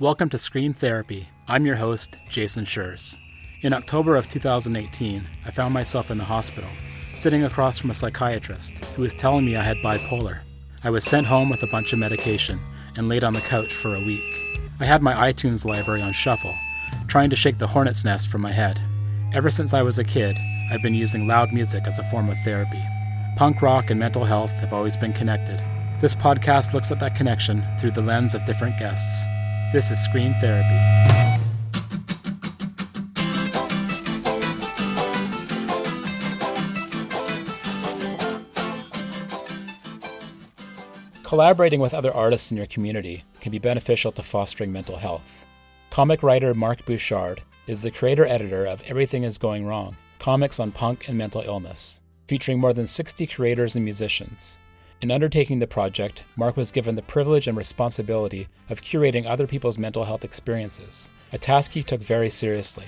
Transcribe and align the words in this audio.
Welcome 0.00 0.30
to 0.30 0.38
Scream 0.38 0.72
Therapy. 0.72 1.28
I'm 1.46 1.66
your 1.66 1.76
host, 1.76 2.16
Jason 2.30 2.64
Schreurs. 2.64 3.18
In 3.60 3.74
October 3.74 4.16
of 4.16 4.30
2018, 4.30 5.26
I 5.44 5.50
found 5.50 5.74
myself 5.74 6.10
in 6.10 6.16
the 6.16 6.24
hospital, 6.24 6.70
sitting 7.14 7.44
across 7.44 7.78
from 7.78 7.90
a 7.90 7.94
psychiatrist 7.94 8.82
who 8.96 9.02
was 9.02 9.12
telling 9.12 9.44
me 9.44 9.56
I 9.56 9.62
had 9.62 9.76
bipolar. 9.84 10.38
I 10.82 10.88
was 10.88 11.04
sent 11.04 11.26
home 11.26 11.50
with 11.50 11.62
a 11.62 11.66
bunch 11.66 11.92
of 11.92 11.98
medication 11.98 12.58
and 12.96 13.10
laid 13.10 13.22
on 13.22 13.34
the 13.34 13.42
couch 13.42 13.74
for 13.74 13.94
a 13.94 14.02
week. 14.02 14.24
I 14.80 14.86
had 14.86 15.02
my 15.02 15.30
iTunes 15.30 15.66
library 15.66 16.00
on 16.00 16.14
shuffle, 16.14 16.54
trying 17.06 17.28
to 17.28 17.36
shake 17.36 17.58
the 17.58 17.66
hornet's 17.66 18.02
nest 18.02 18.30
from 18.30 18.40
my 18.40 18.52
head. 18.52 18.80
Ever 19.34 19.50
since 19.50 19.74
I 19.74 19.82
was 19.82 19.98
a 19.98 20.02
kid, 20.02 20.34
I've 20.72 20.80
been 20.80 20.94
using 20.94 21.26
loud 21.26 21.52
music 21.52 21.86
as 21.86 21.98
a 21.98 22.04
form 22.04 22.30
of 22.30 22.38
therapy. 22.38 22.82
Punk 23.36 23.60
rock 23.60 23.90
and 23.90 24.00
mental 24.00 24.24
health 24.24 24.60
have 24.60 24.72
always 24.72 24.96
been 24.96 25.12
connected. 25.12 25.62
This 26.00 26.14
podcast 26.14 26.72
looks 26.72 26.90
at 26.90 27.00
that 27.00 27.16
connection 27.16 27.62
through 27.78 27.90
the 27.90 28.00
lens 28.00 28.34
of 28.34 28.46
different 28.46 28.78
guests. 28.78 29.28
This 29.72 29.92
is 29.92 30.02
Scream 30.02 30.34
Therapy. 30.40 30.66
Collaborating 41.22 41.78
with 41.78 41.94
other 41.94 42.12
artists 42.12 42.50
in 42.50 42.56
your 42.56 42.66
community 42.66 43.22
can 43.40 43.52
be 43.52 43.60
beneficial 43.60 44.10
to 44.10 44.24
fostering 44.24 44.72
mental 44.72 44.96
health. 44.96 45.46
Comic 45.90 46.24
writer 46.24 46.52
Mark 46.52 46.84
Bouchard 46.84 47.42
is 47.68 47.82
the 47.82 47.92
creator 47.92 48.26
editor 48.26 48.66
of 48.66 48.82
Everything 48.82 49.22
Is 49.22 49.38
Going 49.38 49.64
Wrong, 49.64 49.96
comics 50.18 50.58
on 50.58 50.72
punk 50.72 51.06
and 51.06 51.16
mental 51.16 51.42
illness, 51.42 52.00
featuring 52.26 52.58
more 52.58 52.72
than 52.72 52.88
60 52.88 53.24
creators 53.28 53.76
and 53.76 53.84
musicians. 53.84 54.58
In 55.02 55.10
undertaking 55.10 55.58
the 55.58 55.66
project, 55.66 56.24
Mark 56.36 56.58
was 56.58 56.70
given 56.70 56.94
the 56.94 57.02
privilege 57.02 57.46
and 57.46 57.56
responsibility 57.56 58.48
of 58.68 58.82
curating 58.82 59.26
other 59.26 59.46
people's 59.46 59.78
mental 59.78 60.04
health 60.04 60.24
experiences, 60.24 61.08
a 61.32 61.38
task 61.38 61.72
he 61.72 61.82
took 61.82 62.02
very 62.02 62.28
seriously. 62.28 62.84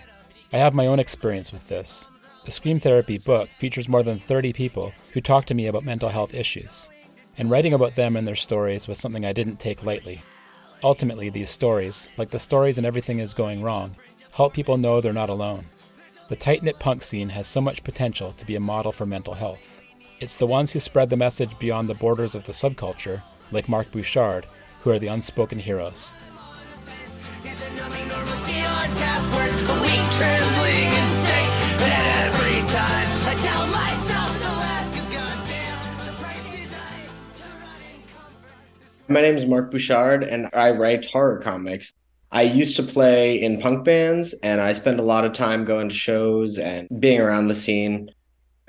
I 0.53 0.59
have 0.59 0.75
my 0.75 0.87
own 0.87 1.01
experience 1.01 1.53
with 1.53 1.67
this. 1.69 2.11
The 2.45 2.51
Scream 2.51 2.79
Therapy 2.81 3.17
book 3.17 3.49
features 3.59 3.89
more 3.89 4.03
than 4.03 4.19
30 4.19 4.53
people 4.53 4.93
who 5.13 5.23
talk 5.23 5.47
to 5.47 5.55
me 5.55 5.69
about 5.69 5.85
mental 5.85 6.11
health 6.11 6.35
issues 6.35 6.91
and 7.39 7.51
writing 7.51 7.73
about 7.73 7.95
them 7.95 8.17
and 8.17 8.29
their 8.29 8.37
stories 8.37 8.87
was 8.87 8.99
something 8.99 9.25
I 9.25 9.33
didn't 9.33 9.59
take 9.59 9.83
lightly. 9.83 10.23
Ultimately, 10.83 11.31
these 11.31 11.51
stories, 11.51 12.09
like 12.19 12.31
the 12.31 12.39
stories 12.39 12.77
and 12.77 12.87
everything 12.87 13.21
is 13.21 13.33
going 13.33 13.63
wrong, 13.63 13.97
help 14.33 14.53
people 14.53 14.77
know 14.77 15.01
they're 15.01 15.13
not 15.13 15.31
alone. 15.31 15.65
The 16.29 16.37
tight 16.37 16.63
knit 16.63 16.79
punk 16.79 17.03
scene 17.03 17.31
has 17.31 17.47
so 17.47 17.61
much 17.61 17.85
potential 17.85 18.33
to 18.33 18.47
be 18.47 18.57
a 18.57 18.61
model 18.61 18.93
for 18.93 19.07
mental 19.07 19.35
health. 19.35 19.82
It's 20.23 20.37
the 20.37 20.47
ones 20.47 20.71
who 20.71 20.79
spread 20.79 21.11
the 21.11 21.17
message 21.17 21.59
beyond 21.59 21.89
the 21.89 21.95
borders 21.95 22.37
of 22.37 22.45
the 22.45 22.53
subculture, 22.53 23.23
like 23.51 23.69
Mark 23.69 23.91
Bouchard, 23.91 24.47
who 24.83 24.91
are 24.91 24.99
the 25.01 25.09
unspoken 25.09 25.59
heroes. 25.59 26.15
My 39.09 39.23
name 39.23 39.37
is 39.37 39.45
Mark 39.45 39.73
Bouchard, 39.73 40.23
and 40.23 40.49
I 40.53 40.71
write 40.71 41.07
horror 41.07 41.39
comics. 41.39 41.93
I 42.31 42.43
used 42.43 42.77
to 42.77 42.85
play 42.85 43.43
in 43.43 43.61
punk 43.61 43.85
bands, 43.85 44.35
and 44.45 44.61
I 44.61 44.73
spend 44.75 45.01
a 45.01 45.03
lot 45.03 45.25
of 45.25 45.33
time 45.33 45.65
going 45.65 45.89
to 45.89 45.95
shows 45.97 46.59
and 46.59 46.87
being 47.01 47.21
around 47.21 47.49
the 47.49 47.57
scene. 47.57 48.09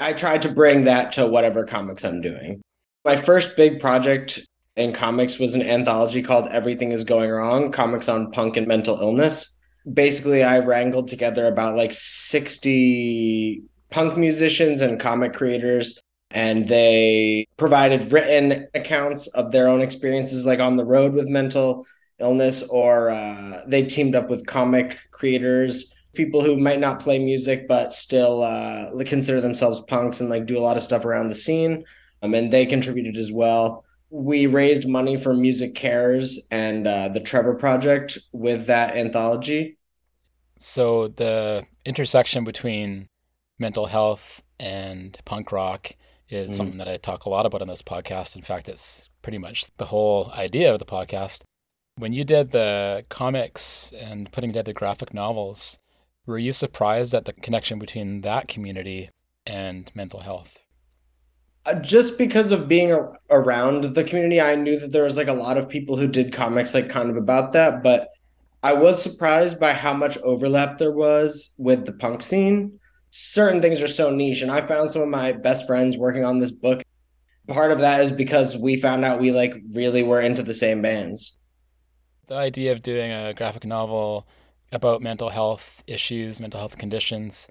I 0.04 0.12
tried 0.12 0.42
to 0.42 0.52
bring 0.52 0.84
that 0.84 1.14
to 1.14 1.26
whatever 1.26 1.64
comics 1.64 2.04
I'm 2.04 2.20
doing. 2.20 2.62
My 3.06 3.16
first 3.16 3.56
big 3.56 3.80
project 3.80 4.42
in 4.76 4.92
comics 4.92 5.40
was 5.40 5.56
an 5.56 5.62
anthology 5.62 6.22
called 6.22 6.50
Everything 6.52 6.92
is 6.92 7.06
Going 7.06 7.32
Wrong 7.32 7.72
Comics 7.72 8.10
on 8.10 8.30
Punk 8.32 8.58
and 8.58 8.68
Mental 8.68 9.00
Illness. 9.00 9.56
Basically, 9.94 10.44
I 10.44 10.60
wrangled 10.60 11.08
together 11.08 11.48
about 11.48 11.78
like 11.78 11.94
60 11.94 13.64
punk 13.92 14.18
musicians 14.18 14.82
and 14.82 15.00
comic 15.00 15.34
creators 15.34 16.02
and 16.32 16.68
they 16.68 17.48
provided 17.56 18.12
written 18.12 18.68
accounts 18.74 19.28
of 19.28 19.54
their 19.54 19.70
own 19.70 19.82
experiences 19.82 20.46
like 20.46 20.60
on 20.60 20.76
the 20.76 20.86
road 20.86 21.14
with 21.14 21.28
mental 21.28 21.86
illness 22.20 22.62
or 22.64 23.10
uh, 23.10 23.62
they 23.68 23.86
teamed 23.86 24.16
up 24.16 24.30
with 24.30 24.46
comic 24.48 24.98
creators 25.12 25.93
people 26.14 26.42
who 26.42 26.58
might 26.58 26.80
not 26.80 27.00
play 27.00 27.20
music 27.20 27.68
but 27.68 27.94
still 27.94 28.44
uh, 28.44 28.92
consider 29.06 29.42
themselves 29.42 29.82
punks 29.88 30.22
and 30.22 30.30
like 30.30 30.46
do 30.46 30.58
a 30.58 30.62
lot 30.62 30.78
of 30.78 30.84
stuff 30.84 31.06
around 31.06 31.28
the 31.28 31.36
scene 31.36 31.84
um, 32.22 32.34
and 32.34 32.52
they 32.52 32.66
contributed 32.66 33.18
as 33.18 33.32
well 33.32 33.84
we 34.10 34.46
raised 34.46 34.88
money 34.88 35.18
for 35.18 35.34
MusiCares 35.34 36.38
and 36.52 36.88
uh, 36.88 37.10
the 37.10 37.20
trevor 37.20 37.56
project 37.56 38.18
with 38.32 38.68
that 38.68 38.96
anthology 38.96 39.78
so 40.58 41.08
the 41.08 41.66
intersection 41.86 42.44
between 42.44 43.08
mental 43.60 43.88
health 43.88 44.44
and 44.60 45.18
punk 45.26 45.52
rock 45.52 45.96
is 46.30 46.54
mm 46.54 46.58
something 46.58 46.78
that 46.78 46.88
I 46.88 46.98
talk 46.98 47.26
a 47.26 47.30
lot 47.30 47.46
about 47.46 47.62
on 47.62 47.68
this 47.68 47.82
podcast. 47.82 48.36
In 48.36 48.42
fact, 48.42 48.68
it's 48.68 49.10
pretty 49.22 49.38
much 49.38 49.66
the 49.78 49.86
whole 49.86 50.32
idea 50.32 50.74
of 50.74 50.80
the 50.80 50.86
podcast. 50.86 51.44
When 51.98 52.14
you 52.14 52.24
did 52.24 52.52
the 52.52 53.06
comics 53.10 53.94
and 54.00 54.32
putting 54.32 54.50
together 54.50 54.74
graphic 54.74 55.14
novels, 55.14 55.78
were 56.26 56.38
you 56.38 56.54
surprised 56.54 57.14
at 57.14 57.26
the 57.26 57.34
connection 57.34 57.80
between 57.80 58.22
that 58.22 58.48
community 58.48 59.10
and 59.46 59.92
mental 59.94 60.22
health? 60.22 60.60
Uh, 61.66 61.76
just 61.76 62.18
because 62.18 62.52
of 62.52 62.68
being 62.68 62.92
around 63.30 63.96
the 63.96 64.04
community, 64.04 64.42
I 64.42 64.56
knew 64.56 64.80
that 64.80 64.92
there 64.92 65.04
was 65.04 65.18
like 65.18 65.28
a 65.30 65.34
lot 65.34 65.58
of 65.58 65.70
people 65.70 65.98
who 65.98 66.08
did 66.08 66.34
comics 66.34 66.74
like 66.74 66.90
kind 66.90 67.10
of 67.10 67.16
about 67.16 67.54
that, 67.54 67.84
but 67.84 68.10
I 68.62 68.74
was 68.74 69.02
surprised 69.02 69.60
by 69.60 69.74
how 69.74 69.94
much 69.94 70.18
overlap 70.20 70.78
there 70.78 70.92
was 70.92 71.54
with 71.58 71.86
the 71.86 71.94
punk 71.94 72.22
scene 72.22 72.80
certain 73.16 73.62
things 73.62 73.80
are 73.80 73.88
so 73.88 74.10
niche. 74.10 74.42
And 74.42 74.50
I 74.50 74.66
found 74.66 74.90
some 74.90 75.04
of 75.04 75.08
my 75.08 75.34
best 75.34 75.68
friends 75.68 75.98
working 75.98 76.26
on 76.26 76.40
this 76.40 76.52
book. 76.52 76.82
Part 77.48 77.72
of 77.72 77.80
that 77.80 78.02
is 78.02 78.12
because 78.12 78.58
we 78.58 78.76
found 78.76 79.06
out 79.06 79.20
we 79.20 79.32
like 79.32 79.54
really 79.72 80.02
were 80.02 80.20
into 80.20 80.42
the 80.42 80.54
same 80.54 80.82
bands. 80.82 81.38
The 82.26 82.36
idea 82.36 82.72
of 82.72 82.82
doing 82.82 83.12
a 83.12 83.34
graphic 83.36 83.66
novel 83.66 84.28
about 84.74 85.02
mental 85.02 85.30
health 85.30 85.84
issues, 85.88 86.42
mental 86.42 86.60
health 86.60 86.78
conditions, 86.78 87.48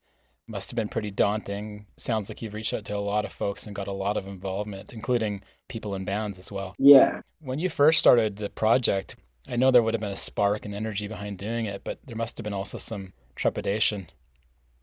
must 0.48 0.70
have 0.70 0.76
been 0.76 0.88
pretty 0.88 1.10
daunting. 1.10 1.86
Sounds 1.96 2.28
like 2.28 2.42
you've 2.42 2.52
reached 2.52 2.74
out 2.74 2.84
to 2.86 2.96
a 2.96 2.98
lot 2.98 3.24
of 3.24 3.32
folks 3.32 3.66
and 3.66 3.76
got 3.76 3.88
a 3.88 3.92
lot 3.92 4.16
of 4.16 4.26
involvement, 4.26 4.92
including 4.92 5.42
people 5.68 5.94
in 5.94 6.04
bands 6.04 6.38
as 6.38 6.50
well. 6.50 6.74
Yeah. 6.78 7.20
When 7.40 7.58
you 7.58 7.70
first 7.70 8.00
started 8.00 8.36
the 8.36 8.50
project, 8.50 9.16
I 9.48 9.56
know 9.56 9.70
there 9.70 9.82
would 9.82 9.94
have 9.94 10.00
been 10.00 10.10
a 10.10 10.16
spark 10.16 10.64
and 10.64 10.74
energy 10.74 11.06
behind 11.06 11.38
doing 11.38 11.66
it, 11.66 11.82
but 11.84 12.00
there 12.04 12.16
must 12.16 12.36
have 12.38 12.44
been 12.44 12.52
also 12.52 12.76
some 12.76 13.12
trepidation. 13.36 14.10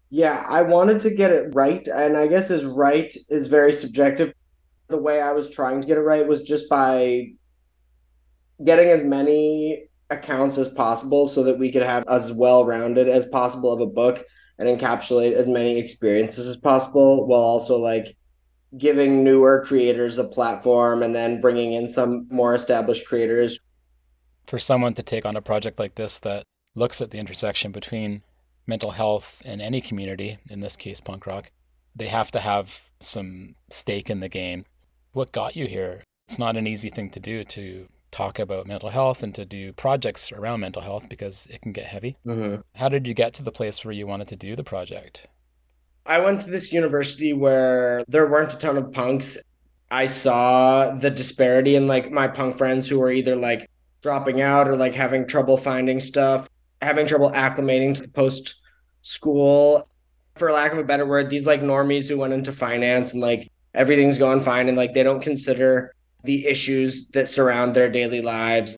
Yeah, 0.09 0.43
I 0.47 0.61
wanted 0.63 1.01
to 1.01 1.13
get 1.13 1.31
it 1.31 1.53
right. 1.53 1.85
And 1.87 2.17
I 2.17 2.27
guess 2.27 2.49
as 2.49 2.65
right 2.65 3.13
is 3.29 3.47
very 3.47 3.73
subjective. 3.73 4.33
The 4.87 4.97
way 4.97 5.21
I 5.21 5.33
was 5.33 5.51
trying 5.51 5.81
to 5.81 5.87
get 5.87 5.97
it 5.97 6.01
right 6.01 6.27
was 6.27 6.41
just 6.41 6.67
by 6.69 7.33
getting 8.63 8.89
as 8.89 9.03
many 9.03 9.88
accounts 10.09 10.57
as 10.57 10.69
possible 10.69 11.27
so 11.27 11.43
that 11.43 11.59
we 11.59 11.71
could 11.71 11.83
have 11.83 12.03
as 12.07 12.31
well 12.31 12.65
rounded 12.65 13.07
as 13.07 13.25
possible 13.27 13.71
of 13.71 13.79
a 13.79 13.85
book 13.85 14.25
and 14.57 14.67
encapsulate 14.67 15.33
as 15.33 15.47
many 15.47 15.77
experiences 15.77 16.47
as 16.47 16.57
possible 16.57 17.27
while 17.27 17.41
also 17.41 17.77
like 17.77 18.17
giving 18.77 19.23
newer 19.23 19.63
creators 19.65 20.17
a 20.17 20.23
platform 20.23 21.01
and 21.01 21.15
then 21.15 21.41
bringing 21.41 21.73
in 21.73 21.87
some 21.87 22.27
more 22.29 22.53
established 22.53 23.07
creators. 23.07 23.59
For 24.47 24.59
someone 24.59 24.93
to 24.95 25.03
take 25.03 25.25
on 25.25 25.35
a 25.35 25.41
project 25.41 25.79
like 25.79 25.95
this 25.95 26.19
that 26.19 26.43
looks 26.75 27.01
at 27.01 27.11
the 27.11 27.17
intersection 27.17 27.71
between 27.71 28.23
mental 28.67 28.91
health 28.91 29.41
and 29.45 29.61
any 29.61 29.81
community, 29.81 30.37
in 30.49 30.59
this 30.59 30.75
case, 30.75 31.01
punk 31.01 31.25
rock, 31.25 31.51
they 31.95 32.07
have 32.07 32.31
to 32.31 32.39
have 32.39 32.85
some 32.99 33.55
stake 33.69 34.09
in 34.09 34.19
the 34.19 34.29
game. 34.29 34.65
What 35.13 35.31
got 35.31 35.55
you 35.55 35.65
here? 35.65 36.03
It's 36.27 36.37
not 36.37 36.57
an 36.57 36.67
easy 36.67 36.89
thing 36.89 37.09
to 37.11 37.19
do 37.19 37.43
to 37.45 37.87
talk 38.11 38.39
about 38.39 38.67
mental 38.67 38.89
health 38.89 39.23
and 39.23 39.33
to 39.35 39.45
do 39.45 39.73
projects 39.73 40.31
around 40.31 40.59
mental 40.61 40.81
health 40.81 41.07
because 41.09 41.47
it 41.49 41.61
can 41.61 41.71
get 41.71 41.85
heavy. 41.85 42.17
Mm-hmm. 42.25 42.61
How 42.75 42.89
did 42.89 43.07
you 43.07 43.13
get 43.13 43.33
to 43.35 43.43
the 43.43 43.51
place 43.51 43.83
where 43.83 43.93
you 43.93 44.07
wanted 44.07 44.27
to 44.29 44.35
do 44.35 44.55
the 44.55 44.63
project? 44.63 45.27
I 46.05 46.19
went 46.19 46.41
to 46.41 46.49
this 46.49 46.73
university 46.73 47.33
where 47.33 48.03
there 48.07 48.27
weren't 48.27 48.53
a 48.53 48.57
ton 48.57 48.77
of 48.77 48.91
punks. 48.91 49.37
I 49.91 50.05
saw 50.05 50.91
the 50.95 51.09
disparity 51.09 51.75
in 51.75 51.87
like 51.87 52.11
my 52.11 52.27
punk 52.27 52.57
friends 52.57 52.87
who 52.87 52.99
were 52.99 53.11
either 53.11 53.35
like 53.35 53.69
dropping 54.01 54.41
out 54.41 54.67
or 54.67 54.75
like 54.75 54.95
having 54.95 55.27
trouble 55.27 55.57
finding 55.57 55.99
stuff 55.99 56.49
having 56.81 57.05
trouble 57.05 57.31
acclimating 57.31 57.99
to 57.99 58.07
post 58.09 58.61
school 59.01 59.87
for 60.35 60.51
lack 60.51 60.71
of 60.71 60.77
a 60.77 60.83
better 60.83 61.05
word 61.05 61.29
these 61.29 61.45
like 61.45 61.61
normies 61.61 62.07
who 62.07 62.17
went 62.17 62.33
into 62.33 62.51
finance 62.51 63.13
and 63.13 63.21
like 63.21 63.51
everything's 63.73 64.17
going 64.17 64.39
fine 64.39 64.67
and 64.67 64.77
like 64.77 64.93
they 64.93 65.03
don't 65.03 65.21
consider 65.21 65.93
the 66.23 66.45
issues 66.47 67.07
that 67.07 67.27
surround 67.27 67.73
their 67.73 67.89
daily 67.89 68.21
lives. 68.21 68.77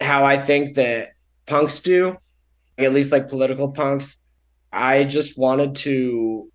How 0.00 0.24
i 0.24 0.36
think 0.36 0.76
that 0.76 1.10
punks 1.46 1.80
do 1.80 2.16
at 2.76 2.92
least 2.92 3.10
like 3.10 3.28
political 3.28 3.72
punks. 3.72 4.18
I 4.72 5.04
just 5.04 5.36
wanted 5.38 5.74
to 5.76 6.50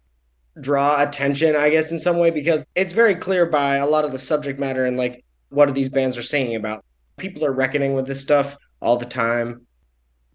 draw 0.62 1.02
attention 1.02 1.56
i 1.56 1.68
guess 1.68 1.92
in 1.92 1.98
some 1.98 2.20
way 2.20 2.30
because 2.30 2.64
it's 2.76 2.94
very 2.94 3.16
clear 3.16 3.44
by 3.44 3.78
a 3.78 3.88
lot 3.88 4.06
of 4.06 4.12
the 4.12 4.20
subject 4.20 4.60
matter 4.60 4.86
and 4.86 4.98
like 4.98 5.26
what 5.54 5.74
these 5.74 5.90
bands 5.90 6.18
are 6.18 6.24
singing 6.24 6.56
about. 6.56 6.84
People 7.18 7.46
are 7.46 7.52
reckoning 7.52 7.94
with 7.94 8.08
this 8.08 8.20
stuff 8.20 8.58
all 8.82 8.98
the 8.98 9.06
time. 9.06 9.66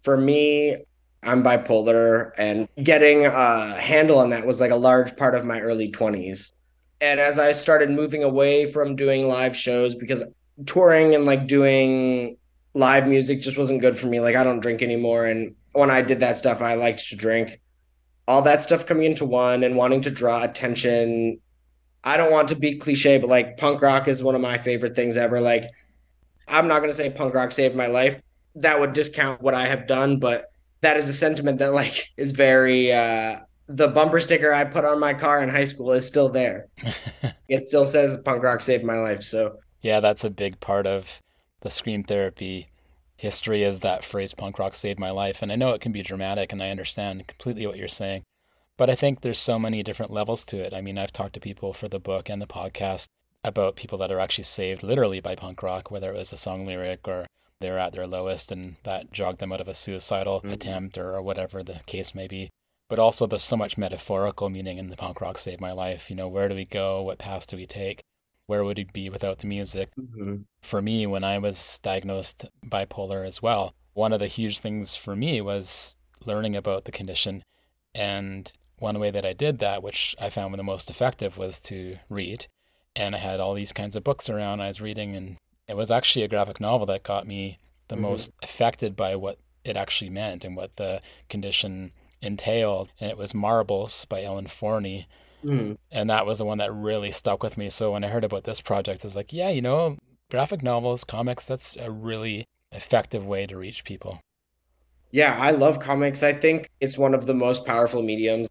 For 0.01 0.15
me, 0.15 0.77
I'm 1.21 1.43
bipolar, 1.43 2.31
and 2.37 2.67
getting 2.81 3.25
a 3.25 3.75
handle 3.75 4.19
on 4.19 4.29
that 4.29 4.45
was 4.45 4.61
like 4.61 4.71
a 4.71 4.75
large 4.75 5.15
part 5.17 5.35
of 5.35 5.45
my 5.45 5.59
early 5.59 5.91
20s. 5.91 6.51
And 7.01 7.19
as 7.19 7.39
I 7.39 7.53
started 7.53 7.89
moving 7.89 8.23
away 8.23 8.65
from 8.65 8.95
doing 8.95 9.27
live 9.27 9.55
shows, 9.55 9.95
because 9.95 10.23
touring 10.65 11.15
and 11.15 11.25
like 11.25 11.47
doing 11.47 12.37
live 12.73 13.07
music 13.07 13.41
just 13.41 13.57
wasn't 13.57 13.81
good 13.81 13.97
for 13.97 14.07
me. 14.07 14.19
Like, 14.19 14.35
I 14.35 14.43
don't 14.43 14.59
drink 14.59 14.81
anymore. 14.81 15.25
And 15.25 15.55
when 15.71 15.89
I 15.89 16.01
did 16.01 16.19
that 16.19 16.37
stuff, 16.37 16.61
I 16.61 16.75
liked 16.75 17.07
to 17.09 17.15
drink. 17.15 17.59
All 18.27 18.41
that 18.43 18.61
stuff 18.61 18.85
coming 18.85 19.05
into 19.05 19.25
one 19.25 19.63
and 19.63 19.75
wanting 19.75 20.01
to 20.01 20.11
draw 20.11 20.43
attention. 20.43 21.39
I 22.03 22.17
don't 22.17 22.31
want 22.31 22.49
to 22.49 22.55
be 22.55 22.75
cliche, 22.75 23.17
but 23.17 23.29
like 23.29 23.57
punk 23.57 23.81
rock 23.81 24.07
is 24.07 24.21
one 24.21 24.35
of 24.35 24.41
my 24.41 24.57
favorite 24.57 24.95
things 24.95 25.17
ever. 25.17 25.41
Like, 25.41 25.63
I'm 26.47 26.67
not 26.67 26.79
going 26.79 26.91
to 26.91 26.95
say 26.95 27.09
punk 27.09 27.33
rock 27.33 27.51
saved 27.51 27.75
my 27.75 27.87
life. 27.87 28.21
That 28.55 28.79
would 28.79 28.93
discount 28.93 29.41
what 29.41 29.53
I 29.53 29.67
have 29.67 29.87
done, 29.87 30.19
but 30.19 30.51
that 30.81 30.97
is 30.97 31.07
a 31.07 31.13
sentiment 31.13 31.59
that 31.59 31.73
like 31.73 32.09
is 32.17 32.31
very 32.31 32.91
uh 32.93 33.39
the 33.69 33.87
bumper 33.87 34.19
sticker 34.19 34.51
I 34.51 34.63
put 34.63 34.83
on 34.83 34.99
my 34.99 35.13
car 35.13 35.43
in 35.43 35.47
high 35.47 35.65
school 35.65 35.91
is 35.91 36.05
still 36.05 36.27
there. 36.27 36.67
it 37.47 37.63
still 37.63 37.85
says 37.85 38.17
punk 38.25 38.41
rock 38.41 38.61
saved 38.61 38.83
my 38.83 38.99
life. 38.99 39.21
So 39.21 39.57
yeah, 39.81 39.99
that's 39.99 40.23
a 40.23 40.29
big 40.29 40.59
part 40.59 40.87
of 40.87 41.21
the 41.61 41.69
scream 41.69 42.03
therapy 42.03 42.67
history 43.15 43.63
is 43.63 43.79
that 43.79 44.03
phrase 44.03 44.33
punk 44.33 44.57
rock 44.57 44.73
saved 44.73 44.99
my 44.99 45.11
life. 45.11 45.43
And 45.43 45.51
I 45.51 45.55
know 45.55 45.71
it 45.71 45.81
can 45.81 45.91
be 45.91 46.01
dramatic 46.01 46.51
and 46.51 46.63
I 46.63 46.71
understand 46.71 47.27
completely 47.27 47.67
what 47.67 47.77
you're 47.77 47.87
saying. 47.87 48.23
But 48.75 48.89
I 48.89 48.95
think 48.95 49.21
there's 49.21 49.37
so 49.37 49.59
many 49.59 49.83
different 49.83 50.11
levels 50.11 50.43
to 50.45 50.57
it. 50.57 50.73
I 50.73 50.81
mean, 50.81 50.97
I've 50.97 51.13
talked 51.13 51.33
to 51.33 51.39
people 51.39 51.73
for 51.73 51.87
the 51.87 51.99
book 51.99 52.29
and 52.29 52.41
the 52.41 52.47
podcast 52.47 53.07
about 53.43 53.75
people 53.75 53.97
that 53.99 54.11
are 54.11 54.19
actually 54.19 54.45
saved 54.45 54.83
literally 54.83 55.19
by 55.19 55.35
punk 55.35 55.61
rock, 55.61 55.91
whether 55.91 56.11
it 56.11 56.17
was 56.17 56.33
a 56.33 56.37
song 56.37 56.65
lyric 56.65 57.07
or 57.07 57.27
they're 57.59 57.77
at 57.77 57.91
their 57.91 58.07
lowest 58.07 58.51
and 58.51 58.77
that 58.83 59.11
jogged 59.11 59.39
them 59.39 59.51
out 59.51 59.61
of 59.61 59.67
a 59.67 59.73
suicidal 59.73 60.39
mm-hmm. 60.39 60.51
attempt 60.51 60.97
or, 60.97 61.13
or 61.13 61.21
whatever 61.21 61.61
the 61.61 61.81
case 61.85 62.15
may 62.15 62.27
be. 62.27 62.49
But 62.89 62.99
also, 62.99 63.27
there's 63.27 63.43
so 63.43 63.55
much 63.55 63.77
metaphorical 63.77 64.49
meaning 64.49 64.79
in 64.79 64.89
the 64.89 64.97
punk 64.97 65.21
rock 65.21 65.37
saved 65.37 65.61
my 65.61 65.71
life. 65.71 66.09
You 66.09 66.15
know, 66.15 66.27
where 66.27 66.49
do 66.49 66.55
we 66.55 66.65
go? 66.65 67.03
What 67.03 67.19
path 67.19 67.45
do 67.47 67.55
we 67.55 67.67
take? 67.67 68.01
Where 68.47 68.63
would 68.63 68.79
it 68.79 68.91
be 68.91 69.09
without 69.11 69.39
the 69.39 69.47
music? 69.47 69.89
Mm-hmm. 69.95 70.37
For 70.61 70.81
me, 70.81 71.05
when 71.05 71.23
I 71.23 71.37
was 71.37 71.79
diagnosed 71.83 72.45
bipolar 72.65 73.25
as 73.25 73.43
well, 73.43 73.75
one 73.93 74.11
of 74.11 74.19
the 74.19 74.27
huge 74.27 74.57
things 74.57 74.95
for 74.95 75.15
me 75.15 75.39
was 75.39 75.95
learning 76.25 76.55
about 76.55 76.85
the 76.85 76.91
condition. 76.91 77.43
And 77.93 78.51
one 78.79 78.99
way 78.99 79.11
that 79.11 79.25
I 79.25 79.33
did 79.33 79.59
that, 79.59 79.83
which 79.83 80.15
I 80.19 80.31
found 80.31 80.55
the 80.55 80.63
most 80.63 80.89
effective, 80.89 81.37
was 81.37 81.59
to 81.63 81.97
read. 82.09 82.47
And 82.95 83.15
I 83.15 83.19
had 83.19 83.39
all 83.39 83.53
these 83.53 83.71
kinds 83.71 83.95
of 83.95 84.03
books 84.03 84.29
around 84.29 84.61
I 84.61 84.67
was 84.67 84.81
reading, 84.81 85.15
and 85.15 85.37
it 85.67 85.77
was 85.77 85.91
actually 85.91 86.23
a 86.23 86.27
graphic 86.27 86.59
novel 86.59 86.87
that 86.87 87.03
got 87.03 87.27
me 87.27 87.59
the 87.87 87.95
mm-hmm. 87.95 88.03
most 88.03 88.31
affected 88.41 88.95
by 88.95 89.15
what 89.15 89.37
it 89.63 89.77
actually 89.77 90.09
meant 90.09 90.43
and 90.43 90.55
what 90.55 90.75
the 90.77 91.01
condition 91.29 91.91
entailed. 92.21 92.91
And 92.99 93.09
it 93.09 93.17
was 93.17 93.33
Marbles 93.33 94.05
by 94.05 94.23
Ellen 94.23 94.47
Forney. 94.47 95.07
Mm-hmm. 95.43 95.73
And 95.91 96.09
that 96.09 96.25
was 96.25 96.39
the 96.39 96.45
one 96.45 96.57
that 96.57 96.73
really 96.73 97.11
stuck 97.11 97.43
with 97.43 97.57
me. 97.57 97.69
So 97.69 97.93
when 97.93 98.03
I 98.03 98.07
heard 98.07 98.23
about 98.23 98.43
this 98.43 98.61
project, 98.61 99.03
I 99.03 99.07
was 99.07 99.15
like, 99.15 99.31
yeah, 99.31 99.49
you 99.49 99.61
know, 99.61 99.97
graphic 100.29 100.61
novels, 100.61 101.03
comics, 101.03 101.47
that's 101.47 101.75
a 101.77 101.89
really 101.89 102.45
effective 102.71 103.25
way 103.25 103.47
to 103.47 103.57
reach 103.57 103.83
people. 103.83 104.21
Yeah, 105.11 105.35
I 105.39 105.51
love 105.51 105.79
comics. 105.79 106.21
I 106.21 106.33
think 106.33 106.69
it's 106.79 106.97
one 106.97 107.13
of 107.13 107.25
the 107.25 107.33
most 107.33 107.65
powerful 107.65 108.03
mediums 108.03 108.47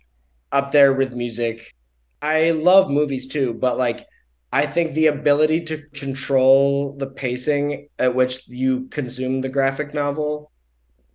up 0.50 0.72
there 0.72 0.92
with 0.92 1.12
music. 1.12 1.74
I 2.20 2.50
love 2.50 2.90
movies 2.90 3.28
too, 3.28 3.54
but 3.54 3.78
like 3.78 4.06
I 4.52 4.66
think 4.66 4.94
the 4.94 5.06
ability 5.06 5.60
to 5.66 5.82
control 5.94 6.96
the 6.96 7.06
pacing 7.06 7.88
at 7.98 8.14
which 8.14 8.48
you 8.48 8.88
consume 8.88 9.40
the 9.40 9.48
graphic 9.48 9.94
novel, 9.94 10.50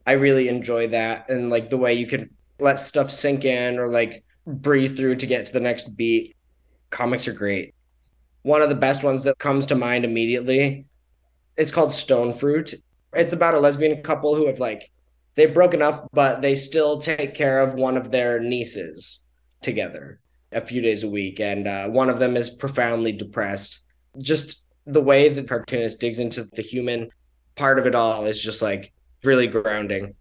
I 0.06 0.14
really 0.14 0.48
enjoy 0.48 0.88
that. 0.90 1.30
And 1.30 1.50
like 1.50 1.70
the 1.70 1.78
way 1.78 1.94
you 1.94 2.08
can 2.08 2.30
let 2.64 2.80
stuff 2.80 3.12
sink 3.12 3.46
in 3.46 3.78
or 3.78 3.90
like 3.90 4.24
breeze 4.48 4.92
through 4.92 5.18
to 5.18 5.28
get 5.28 5.46
to 5.46 5.54
the 5.54 5.60
next 5.60 5.96
beat. 5.96 6.36
Comics 6.90 7.28
are 7.28 7.34
great. 7.34 7.74
One 8.42 8.62
of 8.62 8.70
the 8.70 8.76
best 8.76 9.04
ones 9.04 9.24
that 9.24 9.38
comes 9.38 9.66
to 9.68 9.76
mind 9.76 10.06
immediately, 10.06 10.86
it's 11.58 11.72
called 11.72 11.94
Stone 11.94 12.34
Fruit. 12.34 12.74
It's 13.14 13.34
about 13.34 13.56
a 13.56 13.60
lesbian 13.60 14.02
couple 14.02 14.36
who 14.36 14.48
have 14.48 14.60
like 14.60 14.92
they've 15.36 15.54
broken 15.54 15.82
up, 15.82 16.10
but 16.14 16.42
they 16.42 16.56
still 16.56 16.98
take 16.98 17.36
care 17.36 17.62
of 17.62 17.76
one 17.76 17.98
of 17.98 18.12
their 18.12 18.40
nieces 18.40 19.22
together 19.62 20.20
a 20.52 20.62
few 20.62 20.82
days 20.82 21.04
a 21.04 21.10
week, 21.10 21.40
and 21.40 21.68
uh, 21.68 21.88
one 21.90 22.10
of 22.10 22.20
them 22.20 22.36
is 22.36 22.50
profoundly 22.50 23.12
depressed. 23.12 23.80
Just 24.22 24.66
the 24.86 25.02
way 25.02 25.30
the 25.30 25.44
cartoonist 25.44 26.00
digs 26.00 26.20
into 26.20 26.44
the 26.44 26.62
human 26.62 27.10
part 27.56 27.80
of 27.80 27.86
it 27.88 27.96
all 27.96 28.26
is 28.26 28.42
just 28.42 28.62
like 28.62 28.94
really 29.24 29.48
grounding. 29.48 30.16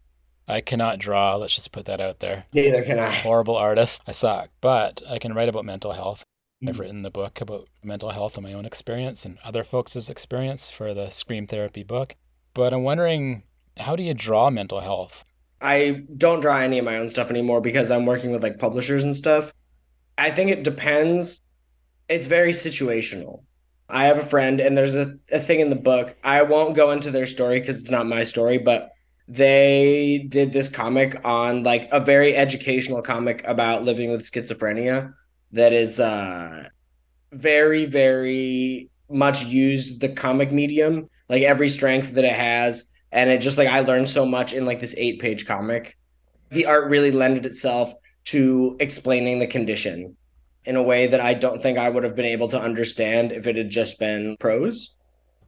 I 0.52 0.60
cannot 0.60 0.99
draw. 0.99 1.37
Let's 1.37 1.54
just 1.54 1.72
put 1.72 1.87
that 1.87 2.00
out 2.00 2.20
there. 2.20 2.44
Neither 2.52 2.82
can 2.82 3.00
I. 3.00 3.10
Horrible 3.10 3.56
artist. 3.56 4.02
I 4.06 4.12
suck, 4.12 4.50
but 4.60 5.02
I 5.08 5.19
can 5.19 5.32
write 5.32 5.49
about 5.49 5.64
mental 5.64 5.93
health. 5.93 6.25
Mm. 6.62 6.69
I've 6.69 6.78
written 6.78 7.02
the 7.02 7.10
book 7.10 7.40
about 7.40 7.69
mental 7.82 8.10
health 8.10 8.37
and 8.37 8.46
my 8.46 8.52
own 8.52 8.66
experience 8.66 9.25
and 9.25 9.38
other 9.44 9.64
folks' 9.64 10.10
experience 10.10 10.70
for 10.70 10.93
the 10.93 11.08
Scream 11.08 11.46
Therapy 11.46 11.82
book. 11.82 12.14
But 12.54 12.75
I'm 12.75 12.82
wondering, 12.82 13.44
how 13.78 13.96
do 13.96 14.02
you 14.02 14.14
draw 14.14 14.50
mental 14.50 14.81
health? 14.81 15.25
I 15.62 16.04
don't 16.16 16.40
draw 16.40 16.58
any 16.58 16.78
of 16.78 16.84
my 16.84 16.98
own 16.98 17.08
stuff 17.08 17.31
anymore 17.31 17.60
because 17.60 17.90
I'm 17.90 18.05
working 18.05 18.31
with 18.31 18.43
like 18.43 18.58
publishers 18.58 19.05
and 19.05 19.16
stuff. 19.16 19.55
I 20.19 20.31
think 20.31 20.50
it 20.50 20.64
depends. 20.64 21.40
It's 22.08 22.26
very 22.26 22.50
situational. 22.50 23.43
I 23.88 24.05
have 24.05 24.19
a 24.19 24.25
friend, 24.25 24.60
and 24.60 24.76
there's 24.76 24.94
a, 24.94 25.14
a 25.32 25.38
thing 25.38 25.60
in 25.60 25.70
the 25.70 25.76
book. 25.76 26.16
I 26.25 26.43
won't 26.43 26.76
go 26.76 26.90
into 26.90 27.10
their 27.10 27.26
story 27.26 27.60
because 27.60 27.81
it's 27.81 27.90
not 27.90 28.06
my 28.06 28.25
story, 28.25 28.58
but 28.58 28.91
they 29.32 30.26
did 30.29 30.52
this 30.52 30.69
comic 30.69 31.19
on 31.25 31.62
like 31.62 31.88
a 31.90 32.00
very 32.00 32.37
educational 32.37 33.00
comic 33.00 33.43
about 33.46 33.82
living 33.82 34.11
with 34.11 34.20
schizophrenia 34.20 35.12
that 35.52 35.73
is 35.73 35.99
uh 35.99 36.69
very 37.32 37.87
very 37.87 38.90
much 39.08 39.44
used 39.44 40.00
the 40.00 40.08
comic 40.08 40.53
medium 40.53 41.08
like 41.29 41.43
every 41.43 41.69
strength 41.69 42.12
that 42.12 42.24
it 42.24 42.32
has 42.32 42.86
and 43.10 43.31
it 43.31 43.41
just 43.41 43.56
like 43.56 43.69
i 43.69 43.81
learned 43.81 44.08
so 44.08 44.27
much 44.27 44.53
in 44.53 44.67
like 44.67 44.81
this 44.81 44.94
eight 44.98 45.19
page 45.19 45.46
comic 45.46 45.96
the 46.51 46.67
art 46.67 46.91
really 46.91 47.10
lended 47.10 47.46
itself 47.46 47.94
to 48.24 48.77
explaining 48.81 49.39
the 49.39 49.46
condition 49.46 50.15
in 50.65 50.77
a 50.77 50.82
way 50.82 51.06
that 51.08 51.20
I 51.20 51.34
don't 51.34 51.60
think 51.60 51.79
I 51.79 51.89
would 51.89 52.05
have 52.05 52.15
been 52.15 52.24
able 52.24 52.48
to 52.48 52.60
understand 52.60 53.32
if 53.32 53.46
it 53.46 53.56
had 53.56 53.70
just 53.70 53.98
been 53.98 54.36
prose. 54.39 54.94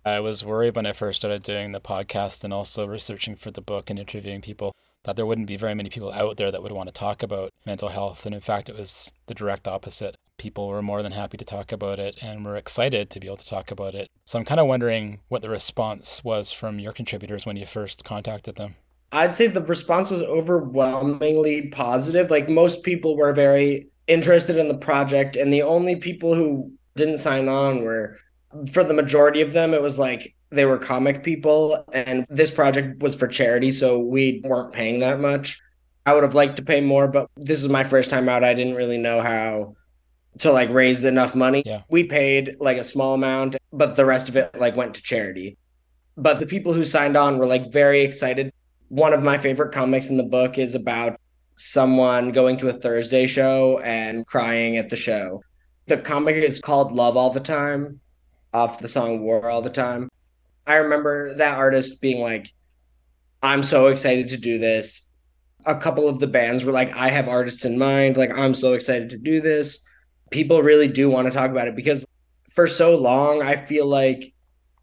I 0.06 0.20
was 0.20 0.44
worried 0.44 0.76
when 0.76 0.84
I 0.84 0.92
first 0.92 1.16
started 1.16 1.42
doing 1.42 1.72
the 1.72 1.80
podcast 1.80 2.44
and 2.44 2.52
also 2.52 2.86
researching 2.86 3.36
for 3.36 3.50
the 3.50 3.62
book 3.62 3.88
and 3.88 3.98
interviewing 3.98 4.42
people 4.42 4.72
that 5.04 5.16
there 5.16 5.24
wouldn't 5.24 5.46
be 5.46 5.56
very 5.56 5.74
many 5.74 5.88
people 5.88 6.12
out 6.12 6.36
there 6.36 6.50
that 6.50 6.62
would 6.62 6.72
want 6.72 6.88
to 6.88 6.92
talk 6.92 7.22
about 7.22 7.50
mental 7.64 7.88
health. 7.88 8.26
And 8.26 8.34
in 8.34 8.42
fact, 8.42 8.68
it 8.68 8.76
was 8.76 9.12
the 9.26 9.34
direct 9.34 9.66
opposite. 9.66 10.14
People 10.36 10.68
were 10.68 10.82
more 10.82 11.02
than 11.02 11.12
happy 11.12 11.38
to 11.38 11.44
talk 11.44 11.72
about 11.72 11.98
it 11.98 12.22
and 12.22 12.44
were 12.44 12.56
excited 12.56 13.08
to 13.10 13.20
be 13.20 13.28
able 13.28 13.38
to 13.38 13.48
talk 13.48 13.70
about 13.70 13.94
it. 13.94 14.08
So 14.26 14.38
I'm 14.38 14.44
kind 14.44 14.60
of 14.60 14.66
wondering 14.66 15.20
what 15.28 15.40
the 15.40 15.48
response 15.48 16.22
was 16.22 16.52
from 16.52 16.78
your 16.78 16.92
contributors 16.92 17.46
when 17.46 17.56
you 17.56 17.64
first 17.64 18.04
contacted 18.04 18.56
them. 18.56 18.74
I'd 19.12 19.32
say 19.32 19.46
the 19.46 19.62
response 19.62 20.10
was 20.10 20.22
overwhelmingly 20.22 21.68
positive. 21.68 22.30
Like 22.30 22.50
most 22.50 22.82
people 22.82 23.16
were 23.16 23.32
very 23.32 23.88
interested 24.06 24.58
in 24.58 24.68
the 24.68 24.76
project, 24.76 25.36
and 25.36 25.50
the 25.50 25.62
only 25.62 25.96
people 25.96 26.34
who 26.34 26.72
didn't 26.96 27.18
sign 27.18 27.48
on 27.48 27.84
were, 27.84 28.18
for 28.72 28.84
the 28.84 28.94
majority 28.94 29.40
of 29.40 29.52
them, 29.52 29.74
it 29.74 29.82
was 29.82 29.98
like 29.98 30.34
they 30.50 30.64
were 30.64 30.78
comic 30.78 31.22
people, 31.22 31.84
and 31.92 32.26
this 32.28 32.50
project 32.50 33.02
was 33.02 33.16
for 33.16 33.26
charity, 33.26 33.70
so 33.70 33.98
we 33.98 34.40
weren't 34.44 34.72
paying 34.72 35.00
that 35.00 35.20
much. 35.20 35.60
I 36.06 36.14
would 36.14 36.22
have 36.22 36.34
liked 36.34 36.56
to 36.56 36.62
pay 36.62 36.80
more, 36.80 37.08
but 37.08 37.30
this 37.36 37.62
was 37.62 37.70
my 37.70 37.84
first 37.84 38.10
time 38.10 38.28
out. 38.28 38.44
I 38.44 38.54
didn't 38.54 38.74
really 38.74 38.98
know 38.98 39.20
how 39.20 39.74
to 40.40 40.52
like 40.52 40.70
raise 40.70 41.02
enough 41.04 41.34
money. 41.34 41.62
Yeah. 41.64 41.82
We 41.88 42.04
paid 42.04 42.56
like 42.60 42.76
a 42.76 42.84
small 42.84 43.14
amount, 43.14 43.56
but 43.72 43.96
the 43.96 44.04
rest 44.04 44.28
of 44.28 44.36
it 44.36 44.54
like 44.58 44.76
went 44.76 44.94
to 44.94 45.02
charity. 45.02 45.56
But 46.16 46.40
the 46.40 46.46
people 46.46 46.72
who 46.72 46.84
signed 46.84 47.16
on 47.16 47.38
were 47.38 47.46
like 47.46 47.72
very 47.72 48.02
excited 48.02 48.52
one 48.94 49.12
of 49.12 49.24
my 49.24 49.38
favorite 49.38 49.72
comics 49.72 50.08
in 50.08 50.16
the 50.16 50.22
book 50.22 50.56
is 50.56 50.76
about 50.76 51.18
someone 51.56 52.30
going 52.30 52.56
to 52.58 52.68
a 52.68 52.72
Thursday 52.72 53.26
show 53.26 53.80
and 53.80 54.24
crying 54.24 54.76
at 54.76 54.88
the 54.88 54.96
show. 54.96 55.42
The 55.86 55.96
comic 55.96 56.36
is 56.36 56.60
called 56.60 56.92
Love 56.92 57.16
All 57.16 57.30
the 57.30 57.40
Time, 57.40 58.00
off 58.54 58.78
the 58.78 58.88
song 58.88 59.20
War 59.20 59.50
All 59.50 59.60
the 59.60 59.68
Time. 59.68 60.08
I 60.66 60.76
remember 60.76 61.34
that 61.34 61.58
artist 61.58 62.00
being 62.00 62.22
like, 62.22 62.52
I'm 63.42 63.62
so 63.62 63.88
excited 63.88 64.28
to 64.28 64.38
do 64.38 64.58
this. 64.58 65.10
A 65.66 65.74
couple 65.74 66.08
of 66.08 66.20
the 66.20 66.26
bands 66.26 66.64
were 66.64 66.72
like, 66.72 66.96
I 66.96 67.10
have 67.10 67.28
artists 67.28 67.64
in 67.64 67.76
mind. 67.76 68.16
Like, 68.16 68.30
I'm 68.30 68.54
so 68.54 68.72
excited 68.72 69.10
to 69.10 69.18
do 69.18 69.40
this. 69.40 69.80
People 70.30 70.62
really 70.62 70.88
do 70.88 71.10
want 71.10 71.26
to 71.26 71.32
talk 71.32 71.50
about 71.50 71.68
it 71.68 71.76
because 71.76 72.06
for 72.52 72.66
so 72.66 72.96
long, 72.96 73.42
I 73.42 73.56
feel 73.56 73.86
like 73.86 74.32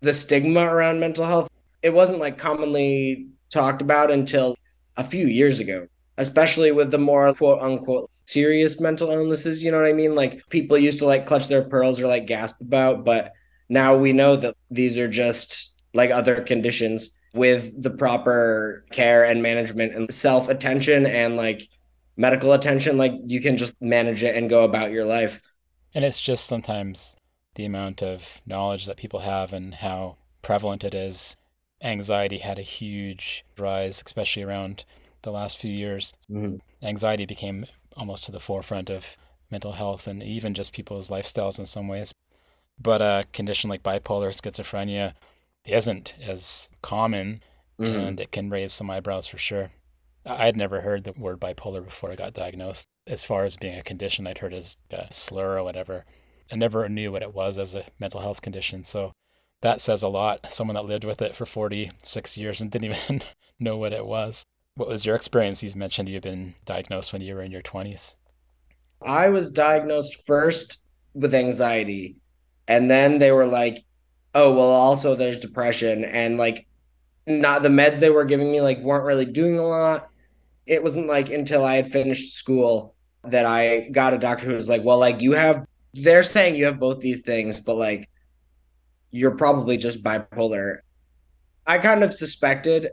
the 0.02 0.14
stigma 0.14 0.66
around 0.66 1.00
mental 1.00 1.26
health, 1.26 1.50
it 1.82 1.94
wasn't 1.94 2.20
like 2.20 2.38
commonly 2.38 3.28
talked 3.50 3.82
about 3.82 4.12
until 4.12 4.56
a 4.98 5.04
few 5.04 5.28
years 5.28 5.60
ago, 5.60 5.88
especially 6.18 6.72
with 6.72 6.92
the 6.92 6.98
more 6.98 7.34
quote 7.34 7.62
unquote 7.62 8.12
serious 8.26 8.80
mental 8.80 9.12
illnesses. 9.12 9.64
You 9.64 9.72
know 9.72 9.78
what 9.78 9.90
I 9.90 9.94
mean? 9.94 10.14
Like 10.14 10.42
people 10.50 10.78
used 10.78 11.00
to 11.00 11.06
like 11.06 11.26
clutch 11.26 11.48
their 11.48 11.64
pearls 11.64 12.02
or 12.02 12.08
like 12.08 12.28
gasp 12.28 12.62
about, 12.62 13.04
but 13.06 13.32
now 13.72 13.96
we 13.96 14.12
know 14.12 14.36
that 14.36 14.56
these 14.70 14.98
are 14.98 15.08
just 15.08 15.72
like 15.94 16.12
other 16.12 16.42
conditions. 16.42 17.16
with 17.34 17.82
the 17.82 17.90
proper 17.90 18.84
care 18.92 19.24
and 19.24 19.42
management 19.42 19.96
and 19.96 20.14
self 20.14 20.50
attention 20.50 21.06
and 21.06 21.38
like 21.38 21.70
medical 22.18 22.52
attention, 22.52 22.98
like 22.98 23.14
you 23.26 23.40
can 23.40 23.56
just 23.56 23.74
manage 23.82 24.22
it 24.22 24.36
and 24.36 24.50
go 24.50 24.66
about 24.66 24.92
your 24.92 25.06
life. 25.06 25.40
And 25.96 26.04
it's 26.04 26.20
just 26.20 26.46
sometimes 26.46 27.16
the 27.56 27.64
amount 27.64 28.04
of 28.04 28.42
knowledge 28.46 28.86
that 28.86 28.98
people 28.98 29.22
have 29.22 29.54
and 29.54 29.74
how 29.76 30.18
prevalent 30.42 30.84
it 30.84 30.94
is. 30.94 31.38
Anxiety 31.82 32.40
had 32.40 32.60
a 32.60 32.64
huge 32.64 33.46
rise, 33.58 34.04
especially 34.06 34.44
around 34.44 34.84
the 35.22 35.32
last 35.32 35.58
few 35.58 35.72
years. 35.72 36.14
Mm-hmm. 36.30 36.58
Anxiety 36.86 37.26
became 37.26 37.66
almost 37.96 38.26
to 38.26 38.34
the 38.34 38.42
forefront 38.42 38.90
of 38.90 39.16
mental 39.50 39.72
health 39.72 40.06
and 40.08 40.22
even 40.22 40.54
just 40.54 40.74
people's 40.74 41.10
lifestyles 41.10 41.60
in 41.60 41.66
some 41.66 41.88
ways. 41.88 42.12
But 42.82 43.02
a 43.02 43.26
condition 43.34 43.70
like 43.70 43.84
bipolar 43.84 44.30
schizophrenia 44.30 45.14
isn't 45.66 46.16
as 46.22 46.70
common 46.82 47.42
mm-hmm. 47.80 48.00
and 48.00 48.20
it 48.20 48.32
can 48.32 48.50
raise 48.50 48.74
some 48.74 48.90
eyebrows 48.90 49.28
for 49.28 49.38
sure. 49.38 49.72
I'd 50.26 50.58
never 50.58 50.82
heard 50.82 51.04
the 51.04 51.14
word 51.14 51.40
bipolar 51.40 51.84
before 51.84 52.12
I 52.12 52.16
got 52.16 52.34
diagnosed. 52.34 52.88
As 53.08 53.24
far 53.24 53.46
as 53.46 53.56
being 53.56 53.78
a 53.78 53.84
condition, 53.84 54.28
I'd 54.28 54.38
heard 54.38 54.54
as 54.54 54.78
a 54.92 55.08
slur 55.12 55.58
or 55.58 55.64
whatever. 55.64 56.06
I 56.52 56.56
never 56.56 56.88
knew 56.90 57.12
what 57.12 57.24
it 57.24 57.34
was 57.34 57.58
as 57.58 57.74
a 57.74 57.86
mental 58.00 58.22
health 58.22 58.42
condition. 58.42 58.84
So 58.84 59.14
that 59.62 59.82
says 59.82 60.04
a 60.04 60.08
lot. 60.08 60.54
Someone 60.54 60.76
that 60.76 60.86
lived 60.86 61.06
with 61.06 61.22
it 61.22 61.36
for 61.36 61.46
46 61.46 62.38
years 62.38 62.62
and 62.62 62.70
didn't 62.70 62.96
even 63.04 63.24
know 63.60 63.78
what 63.78 63.94
it 63.94 64.06
was. 64.06 64.44
What 64.76 64.88
was 64.88 65.06
your 65.06 65.16
experience? 65.16 65.64
You 65.64 65.72
mentioned 65.76 66.08
you've 66.08 66.22
been 66.22 66.56
diagnosed 66.66 67.14
when 67.14 67.22
you 67.22 67.36
were 67.36 67.42
in 67.42 67.52
your 67.52 67.62
20s. 67.62 68.16
I 69.02 69.30
was 69.30 69.52
diagnosed 69.52 70.26
first 70.26 70.84
with 71.14 71.34
anxiety. 71.34 72.18
And 72.72 72.90
then 72.90 73.20
they 73.20 73.32
were 73.32 73.48
like, 73.48 73.84
oh, 74.34 74.54
well, 74.54 74.72
also 74.72 75.16
there's 75.16 75.40
depression. 75.40 76.06
And 76.06 76.38
like, 76.38 76.68
not 77.28 77.62
the 77.64 77.70
meds 77.70 78.00
they 78.00 78.10
were 78.10 78.26
giving 78.26 78.52
me 78.52 78.62
like 78.62 78.80
weren't 78.80 79.06
really 79.06 79.26
doing 79.26 79.60
a 79.60 79.64
lot 79.64 80.10
it 80.72 80.82
wasn't 80.82 81.08
like 81.08 81.30
until 81.30 81.66
I 81.66 81.76
had 81.76 81.92
finished 81.92 82.34
school 82.34 82.96
that 83.26 83.46
I 83.46 83.90
got 83.92 84.14
a 84.14 84.18
doctor 84.18 84.46
who 84.46 84.56
was 84.56 84.70
like, 84.70 84.86
well, 84.86 85.00
like 85.00 85.22
you 85.22 85.34
have, 85.34 85.66
they're 85.94 86.24
saying 86.24 86.56
you 86.56 86.64
have 86.64 86.80
both 86.80 87.02
these 87.02 87.22
things, 87.22 87.60
but 87.60 87.76
like 87.76 88.10
you're 89.12 89.36
probably 89.36 89.76
just 89.76 90.02
bipolar. 90.02 90.78
I 91.68 91.78
kind 91.78 92.06
of 92.06 92.14
suspected, 92.14 92.88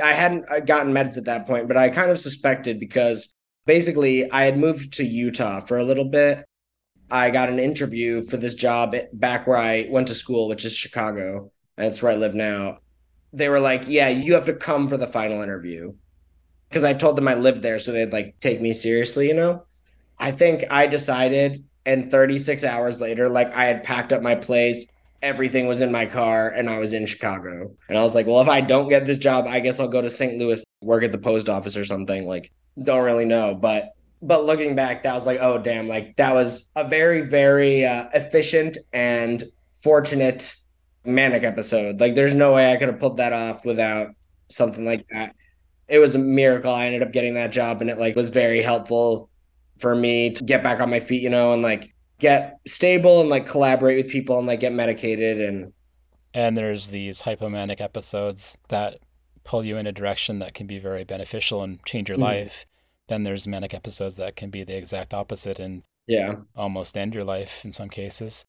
I 0.00 0.12
hadn't 0.12 0.46
gotten 0.66 0.92
meds 0.92 1.18
at 1.18 1.24
that 1.24 1.48
point, 1.48 1.66
but 1.66 1.76
I 1.76 1.88
kind 1.88 2.12
of 2.12 2.20
suspected 2.20 2.78
because 2.78 3.34
basically 3.66 4.30
I 4.30 4.44
had 4.44 4.56
moved 4.56 4.92
to 4.94 5.04
Utah 5.04 5.58
for 5.58 5.78
a 5.78 5.84
little 5.84 6.04
bit. 6.04 6.45
I 7.10 7.30
got 7.30 7.48
an 7.48 7.58
interview 7.58 8.22
for 8.22 8.36
this 8.36 8.54
job 8.54 8.94
back 9.12 9.46
where 9.46 9.56
I 9.56 9.86
went 9.90 10.08
to 10.08 10.14
school, 10.14 10.48
which 10.48 10.64
is 10.64 10.74
Chicago. 10.74 11.50
That's 11.76 12.02
where 12.02 12.12
I 12.12 12.16
live 12.16 12.34
now. 12.34 12.78
They 13.32 13.48
were 13.48 13.60
like, 13.60 13.84
yeah, 13.86 14.08
you 14.08 14.34
have 14.34 14.46
to 14.46 14.54
come 14.54 14.88
for 14.88 14.96
the 14.96 15.06
final 15.06 15.42
interview 15.42 15.92
because 16.68 16.84
I 16.84 16.94
told 16.94 17.16
them 17.16 17.28
I 17.28 17.34
lived 17.34 17.62
there, 17.62 17.78
so 17.78 17.92
they'd 17.92 18.12
like 18.12 18.36
take 18.40 18.60
me 18.60 18.72
seriously, 18.72 19.28
you 19.28 19.34
know. 19.34 19.64
I 20.18 20.30
think 20.30 20.64
I 20.70 20.86
decided, 20.86 21.64
and 21.84 22.10
36 22.10 22.64
hours 22.64 23.00
later, 23.00 23.28
like 23.28 23.54
I 23.54 23.66
had 23.66 23.84
packed 23.84 24.12
up 24.12 24.22
my 24.22 24.34
place, 24.34 24.86
everything 25.22 25.66
was 25.66 25.80
in 25.80 25.92
my 25.92 26.06
car, 26.06 26.48
and 26.50 26.68
I 26.68 26.78
was 26.78 26.92
in 26.92 27.06
Chicago. 27.06 27.70
And 27.88 27.98
I 27.98 28.02
was 28.02 28.14
like, 28.14 28.26
well, 28.26 28.40
if 28.40 28.48
I 28.48 28.60
don't 28.60 28.88
get 28.88 29.04
this 29.04 29.18
job, 29.18 29.46
I 29.46 29.60
guess 29.60 29.78
I'll 29.78 29.88
go 29.88 30.02
to 30.02 30.10
St. 30.10 30.38
Louis, 30.38 30.64
work 30.82 31.04
at 31.04 31.12
the 31.12 31.18
post 31.18 31.48
office 31.48 31.76
or 31.76 31.84
something. 31.84 32.26
Like, 32.26 32.52
don't 32.82 33.04
really 33.04 33.24
know, 33.24 33.54
but 33.54 33.90
but 34.22 34.44
looking 34.44 34.74
back, 34.74 35.02
that 35.02 35.14
was 35.14 35.26
like, 35.26 35.38
oh 35.40 35.58
damn, 35.58 35.88
like 35.88 36.16
that 36.16 36.34
was 36.34 36.68
a 36.76 36.86
very 36.86 37.22
very 37.22 37.84
uh, 37.84 38.08
efficient 38.14 38.78
and 38.92 39.44
fortunate 39.82 40.54
manic 41.04 41.44
episode. 41.44 42.00
Like, 42.00 42.14
there's 42.14 42.34
no 42.34 42.54
way 42.54 42.72
I 42.72 42.76
could 42.76 42.88
have 42.88 42.98
pulled 42.98 43.18
that 43.18 43.32
off 43.32 43.64
without 43.64 44.08
something 44.48 44.84
like 44.84 45.06
that 45.08 45.34
it 45.88 45.98
was 45.98 46.14
a 46.14 46.18
miracle 46.18 46.72
I 46.72 46.86
ended 46.86 47.02
up 47.02 47.12
getting 47.12 47.34
that 47.34 47.52
job 47.52 47.80
and 47.80 47.90
it 47.90 47.98
like 47.98 48.16
was 48.16 48.30
very 48.30 48.62
helpful 48.62 49.30
for 49.78 49.94
me 49.94 50.30
to 50.30 50.44
get 50.44 50.62
back 50.62 50.80
on 50.80 50.90
my 50.90 51.00
feet, 51.00 51.22
you 51.22 51.30
know, 51.30 51.52
and 51.52 51.62
like 51.62 51.94
get 52.18 52.58
stable 52.66 53.20
and 53.20 53.30
like 53.30 53.46
collaborate 53.46 53.96
with 53.96 54.10
people 54.10 54.38
and 54.38 54.46
like 54.46 54.60
get 54.60 54.72
medicated 54.72 55.40
and 55.40 55.72
and 56.34 56.56
there's 56.56 56.88
these 56.88 57.22
hypomanic 57.22 57.80
episodes 57.80 58.58
that 58.68 58.98
pull 59.44 59.64
you 59.64 59.76
in 59.76 59.86
a 59.86 59.92
direction 59.92 60.38
that 60.40 60.54
can 60.54 60.66
be 60.66 60.78
very 60.78 61.04
beneficial 61.04 61.62
and 61.62 61.82
change 61.86 62.08
your 62.08 62.16
mm-hmm. 62.16 62.24
life. 62.24 62.66
Then 63.08 63.22
there's 63.22 63.46
manic 63.46 63.74
episodes 63.74 64.16
that 64.16 64.36
can 64.36 64.50
be 64.50 64.64
the 64.64 64.76
exact 64.76 65.14
opposite 65.14 65.58
and 65.58 65.82
yeah, 66.06 66.36
almost 66.54 66.96
end 66.96 67.14
your 67.14 67.24
life 67.24 67.64
in 67.64 67.72
some 67.72 67.88
cases. 67.88 68.44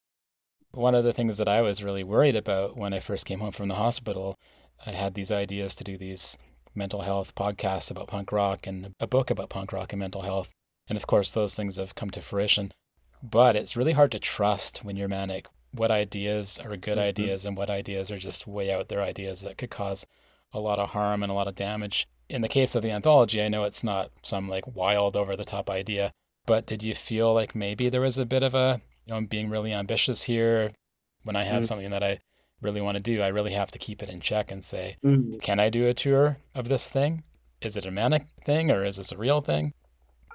One 0.72 0.94
of 0.94 1.04
the 1.04 1.12
things 1.12 1.38
that 1.38 1.48
I 1.48 1.62
was 1.62 1.82
really 1.82 2.04
worried 2.04 2.36
about 2.36 2.76
when 2.76 2.92
I 2.92 3.00
first 3.00 3.26
came 3.26 3.40
home 3.40 3.52
from 3.52 3.68
the 3.68 3.76
hospital, 3.76 4.36
I 4.86 4.90
had 4.90 5.14
these 5.14 5.32
ideas 5.32 5.74
to 5.76 5.84
do 5.84 5.96
these 5.96 6.38
mental 6.74 7.02
health 7.02 7.34
podcasts 7.34 7.90
about 7.90 8.08
punk 8.08 8.30
rock 8.32 8.66
and 8.66 8.92
a 9.00 9.06
book 9.06 9.30
about 9.30 9.50
punk 9.50 9.72
rock 9.72 9.92
and 9.92 10.00
mental 10.00 10.22
health. 10.22 10.52
And 10.88 10.96
of 10.96 11.06
course, 11.06 11.32
those 11.32 11.54
things 11.54 11.76
have 11.76 11.94
come 11.94 12.10
to 12.10 12.20
fruition. 12.20 12.72
But 13.22 13.56
it's 13.56 13.76
really 13.76 13.92
hard 13.92 14.12
to 14.12 14.18
trust 14.18 14.84
when 14.84 14.96
you're 14.96 15.08
manic 15.08 15.46
what 15.72 15.90
ideas 15.90 16.58
are 16.58 16.76
good 16.76 16.98
mm-hmm. 16.98 17.08
ideas 17.08 17.44
and 17.44 17.56
what 17.56 17.70
ideas 17.70 18.10
are 18.10 18.18
just 18.18 18.46
way 18.46 18.72
out 18.72 18.88
there 18.88 19.02
ideas 19.02 19.42
that 19.42 19.58
could 19.58 19.70
cause 19.70 20.06
a 20.52 20.60
lot 20.60 20.78
of 20.78 20.90
harm 20.90 21.22
and 21.22 21.30
a 21.30 21.34
lot 21.34 21.48
of 21.48 21.54
damage. 21.54 22.06
In 22.28 22.42
the 22.42 22.48
case 22.48 22.74
of 22.74 22.82
the 22.82 22.90
anthology, 22.90 23.42
I 23.42 23.48
know 23.48 23.64
it's 23.64 23.82
not 23.82 24.10
some 24.22 24.48
like 24.48 24.66
wild 24.66 25.16
over 25.16 25.34
the 25.34 25.44
top 25.44 25.70
idea, 25.70 26.12
but 26.46 26.66
did 26.66 26.82
you 26.82 26.94
feel 26.94 27.32
like 27.32 27.54
maybe 27.54 27.88
there 27.88 28.00
was 28.00 28.18
a 28.18 28.26
bit 28.26 28.42
of 28.42 28.54
a, 28.54 28.80
you 29.06 29.12
know, 29.12 29.16
I'm 29.16 29.26
being 29.26 29.48
really 29.48 29.72
ambitious 29.72 30.22
here 30.22 30.72
when 31.22 31.36
I 31.36 31.44
have 31.44 31.56
mm-hmm. 31.56 31.64
something 31.64 31.90
that 31.90 32.02
I 32.02 32.20
really 32.60 32.80
want 32.80 32.96
to 32.96 33.00
do, 33.00 33.22
I 33.22 33.28
really 33.28 33.52
have 33.52 33.70
to 33.72 33.78
keep 33.78 34.02
it 34.02 34.08
in 34.08 34.20
check 34.20 34.50
and 34.50 34.62
say, 34.62 34.96
mm-hmm. 35.04 35.38
can 35.38 35.60
I 35.60 35.70
do 35.70 35.86
a 35.86 35.94
tour 35.94 36.38
of 36.54 36.68
this 36.68 36.88
thing? 36.88 37.22
Is 37.60 37.76
it 37.76 37.86
a 37.86 37.90
manic 37.90 38.26
thing 38.44 38.70
or 38.70 38.84
is 38.84 38.96
this 38.96 39.12
a 39.12 39.16
real 39.16 39.40
thing? 39.40 39.72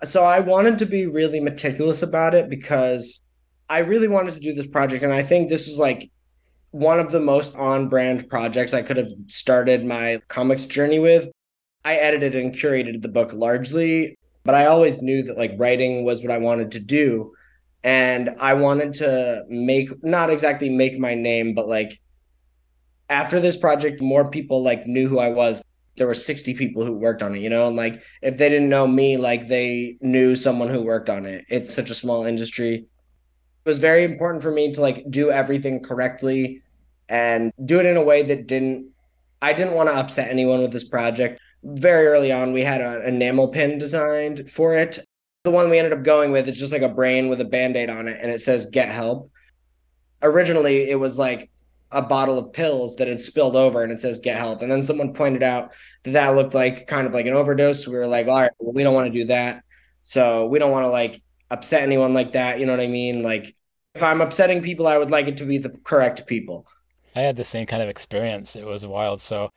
So 0.04 0.24
I 0.24 0.40
wanted 0.40 0.78
to 0.80 0.86
be 0.86 1.06
really 1.06 1.40
meticulous 1.40 2.02
about 2.02 2.34
it 2.34 2.50
because 2.50 3.22
I 3.70 3.80
really 3.80 4.08
wanted 4.08 4.34
to 4.34 4.40
do 4.40 4.54
this 4.54 4.68
project. 4.68 5.04
And 5.04 5.14
I 5.14 5.24
think 5.24 5.50
this 5.50 5.68
was 5.68 5.78
like 5.78 6.12
one 6.72 7.00
of 7.00 7.12
the 7.12 7.20
most 7.20 7.56
on 7.56 7.88
brand 7.88 8.28
projects 8.30 8.74
I 8.74 8.82
could 8.82 8.98
have 8.98 9.12
started 9.28 9.86
my 9.86 10.22
comics 10.28 10.66
journey 10.66 11.00
with. 11.00 11.30
I 11.86 11.96
edited 11.96 12.36
and 12.36 12.54
curated 12.54 13.02
the 13.02 13.10
book 13.10 13.34
largely, 13.34 14.18
but 14.44 14.56
I 14.56 14.66
always 14.66 15.02
knew 15.02 15.24
that 15.24 15.38
like 15.38 15.54
writing 15.58 16.04
was 16.04 16.22
what 16.22 16.32
I 16.32 16.38
wanted 16.38 16.72
to 16.72 16.80
do. 16.80 17.34
And 17.84 18.30
I 18.40 18.54
wanted 18.54 18.94
to 18.96 19.44
make, 19.50 19.90
not 20.04 20.30
exactly 20.30 20.70
make 20.70 20.98
my 20.98 21.16
name, 21.16 21.54
but 21.54 21.68
like 21.68 22.00
after 23.10 23.40
this 23.40 23.58
project, 23.58 24.02
more 24.02 24.30
people 24.30 24.64
like 24.64 24.88
knew 24.88 25.08
who 25.08 25.20
I 25.20 25.30
was. 25.30 25.62
There 25.98 26.08
were 26.08 26.14
60 26.14 26.56
people 26.56 26.86
who 26.86 26.94
worked 26.94 27.22
on 27.22 27.36
it, 27.36 27.40
you 27.40 27.50
know, 27.50 27.68
and 27.68 27.76
like 27.76 28.02
if 28.22 28.38
they 28.38 28.50
didn't 28.50 28.70
know 28.70 28.88
me, 28.88 29.18
like 29.18 29.48
they 29.48 29.98
knew 30.02 30.36
someone 30.36 30.70
who 30.70 30.82
worked 30.82 31.10
on 31.10 31.26
it. 31.26 31.46
It's 31.50 31.74
such 31.74 31.90
a 31.90 31.94
small 31.94 32.26
industry. 32.26 32.76
It 32.76 33.70
was 33.70 33.80
very 33.80 34.04
important 34.04 34.42
for 34.42 34.52
me 34.52 34.72
to 34.72 34.82
like 34.82 35.04
do 35.10 35.30
everything 35.30 35.84
correctly 35.84 36.64
and 37.10 37.52
do 37.66 37.80
it 37.80 37.86
in 37.86 37.98
a 37.98 38.04
way 38.04 38.24
that 38.24 38.48
didn't 38.48 38.88
I 39.42 39.52
didn't 39.52 39.74
want 39.74 39.90
to 39.90 39.96
upset 39.96 40.30
anyone 40.30 40.62
with 40.62 40.72
this 40.72 40.86
project. 40.86 41.42
Very 41.64 42.08
early 42.08 42.32
on, 42.32 42.54
we 42.54 42.62
had 42.62 42.82
an 42.82 43.02
enamel 43.04 43.48
pin 43.48 43.78
designed 43.78 44.50
for 44.50 44.76
it. 44.76 45.00
The 45.44 45.52
one 45.52 45.70
we 45.70 45.78
ended 45.78 45.94
up 45.94 46.04
going 46.04 46.32
with 46.32 46.48
is 46.48 46.60
just 46.60 46.74
like 46.74 46.82
a 46.82 46.90
brain 46.90 47.30
with 47.30 47.42
a 47.42 47.46
band 47.46 47.76
aid 47.76 47.90
on 47.90 48.08
it 48.08 48.20
and 48.22 48.32
it 48.32 48.40
says 48.40 48.66
get 48.66 48.90
help. 48.90 49.30
Originally, 50.22 50.90
it 50.90 51.00
was 51.00 51.18
like 51.18 51.50
a 51.92 52.02
bottle 52.02 52.38
of 52.38 52.52
pills 52.54 52.96
that 52.96 53.08
had 53.08 53.20
spilled 53.20 53.56
over 53.56 53.84
and 53.84 53.92
it 53.92 54.02
says 54.02 54.20
get 54.20 54.38
help. 54.38 54.62
And 54.62 54.72
then 54.72 54.84
someone 54.84 55.14
pointed 55.14 55.44
out 55.44 55.72
that 56.04 56.12
that 56.12 56.36
looked 56.36 56.54
like 56.54 56.88
kind 56.88 57.06
of 57.08 57.14
like 57.14 57.26
an 57.26 57.34
overdose. 57.34 57.84
So 57.84 57.92
we 57.92 57.98
were 57.98 58.08
like, 58.08 58.28
all 58.28 58.42
right, 58.42 58.52
well, 58.60 58.74
we 58.74 58.84
don't 58.84 58.94
want 58.94 59.12
to 59.12 59.20
do 59.20 59.26
that. 59.26 59.64
So 60.02 60.48
we 60.48 60.60
don't 60.60 60.72
want 60.72 60.86
to 60.86 60.90
like 60.90 61.22
upset 61.50 61.84
anyone 61.84 62.14
like 62.14 62.34
that. 62.34 62.60
You 62.60 62.66
know 62.66 62.74
what 62.74 62.82
I 62.82 62.88
mean? 62.88 63.22
Like 63.22 63.56
if 63.96 64.02
I'm 64.02 64.22
upsetting 64.22 64.62
people, 64.62 64.88
I 64.88 64.98
would 64.98 65.12
like 65.12 65.28
it 65.28 65.38
to 65.38 65.46
be 65.46 65.58
the 65.58 65.70
correct 65.70 66.26
people. 66.26 66.68
I 67.16 67.22
had 67.22 67.36
the 67.36 67.44
same 67.44 67.68
kind 67.68 67.84
of 67.84 67.90
experience. 67.90 68.56
It 68.56 68.66
was 68.66 68.86
wild. 68.86 69.22
So 69.22 69.52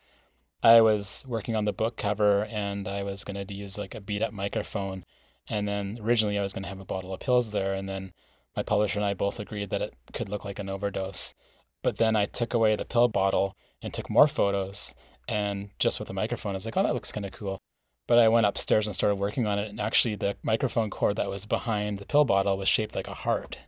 I 0.67 0.81
was 0.81 1.25
working 1.29 1.55
on 1.55 1.65
the 1.65 1.73
book 1.73 1.97
cover 1.97 2.45
and 2.47 2.89
I 2.89 3.05
was 3.05 3.23
going 3.23 3.47
to 3.47 3.55
use 3.55 3.79
like 3.79 3.95
a 3.95 4.01
beat 4.01 4.21
up 4.21 4.33
microphone. 4.33 5.05
And 5.49 5.69
then 5.69 6.01
originally 6.03 6.39
I 6.39 6.43
was 6.43 6.53
going 6.53 6.65
to 6.65 6.69
have 6.69 6.81
a 6.81 6.85
bottle 6.85 7.15
of 7.15 7.21
pills 7.21 7.53
there. 7.53 7.73
And 7.73 7.89
then 7.89 8.13
my 8.57 8.65
publisher 8.65 8.99
and 8.99 9.07
I 9.07 9.15
both 9.15 9.39
agreed 9.39 9.71
that 9.71 9.81
it 9.81 9.95
could 10.13 10.29
look 10.29 10.45
like 10.45 10.59
an 10.59 10.69
overdose. 10.69 11.37
But 11.85 11.99
then 11.99 12.17
I 12.17 12.27
took 12.27 12.53
away 12.53 12.75
the 12.75 12.85
pill 12.85 13.07
bottle 13.07 13.57
and 13.81 13.95
took 13.95 14.11
more 14.11 14.27
photos. 14.27 14.97
And 15.29 15.71
just 15.79 16.01
with 16.01 16.09
the 16.09 16.15
microphone, 16.15 16.53
I 16.53 16.55
was 16.55 16.65
like, 16.65 16.77
oh, 16.77 16.83
that 16.83 16.95
looks 16.95 17.13
kind 17.13 17.27
of 17.27 17.31
cool. 17.31 17.61
But 18.09 18.19
I 18.19 18.29
went 18.29 18.47
upstairs 18.47 18.89
and 18.89 18.95
started 18.95 19.17
working 19.17 19.47
on 19.47 19.61
it. 19.61 19.69
And 19.69 19.81
actually, 19.81 20.17
the 20.17 20.37
microphone 20.43 20.91
cord 20.91 21.15
that 21.15 21.31
was 21.31 21.47
behind 21.47 22.01
the 22.01 22.07
pill 22.07 22.25
bottle 22.25 22.59
was 22.59 22.69
shaped 22.69 22.97
like 22.97 23.07
a 23.07 23.15
heart. 23.15 23.59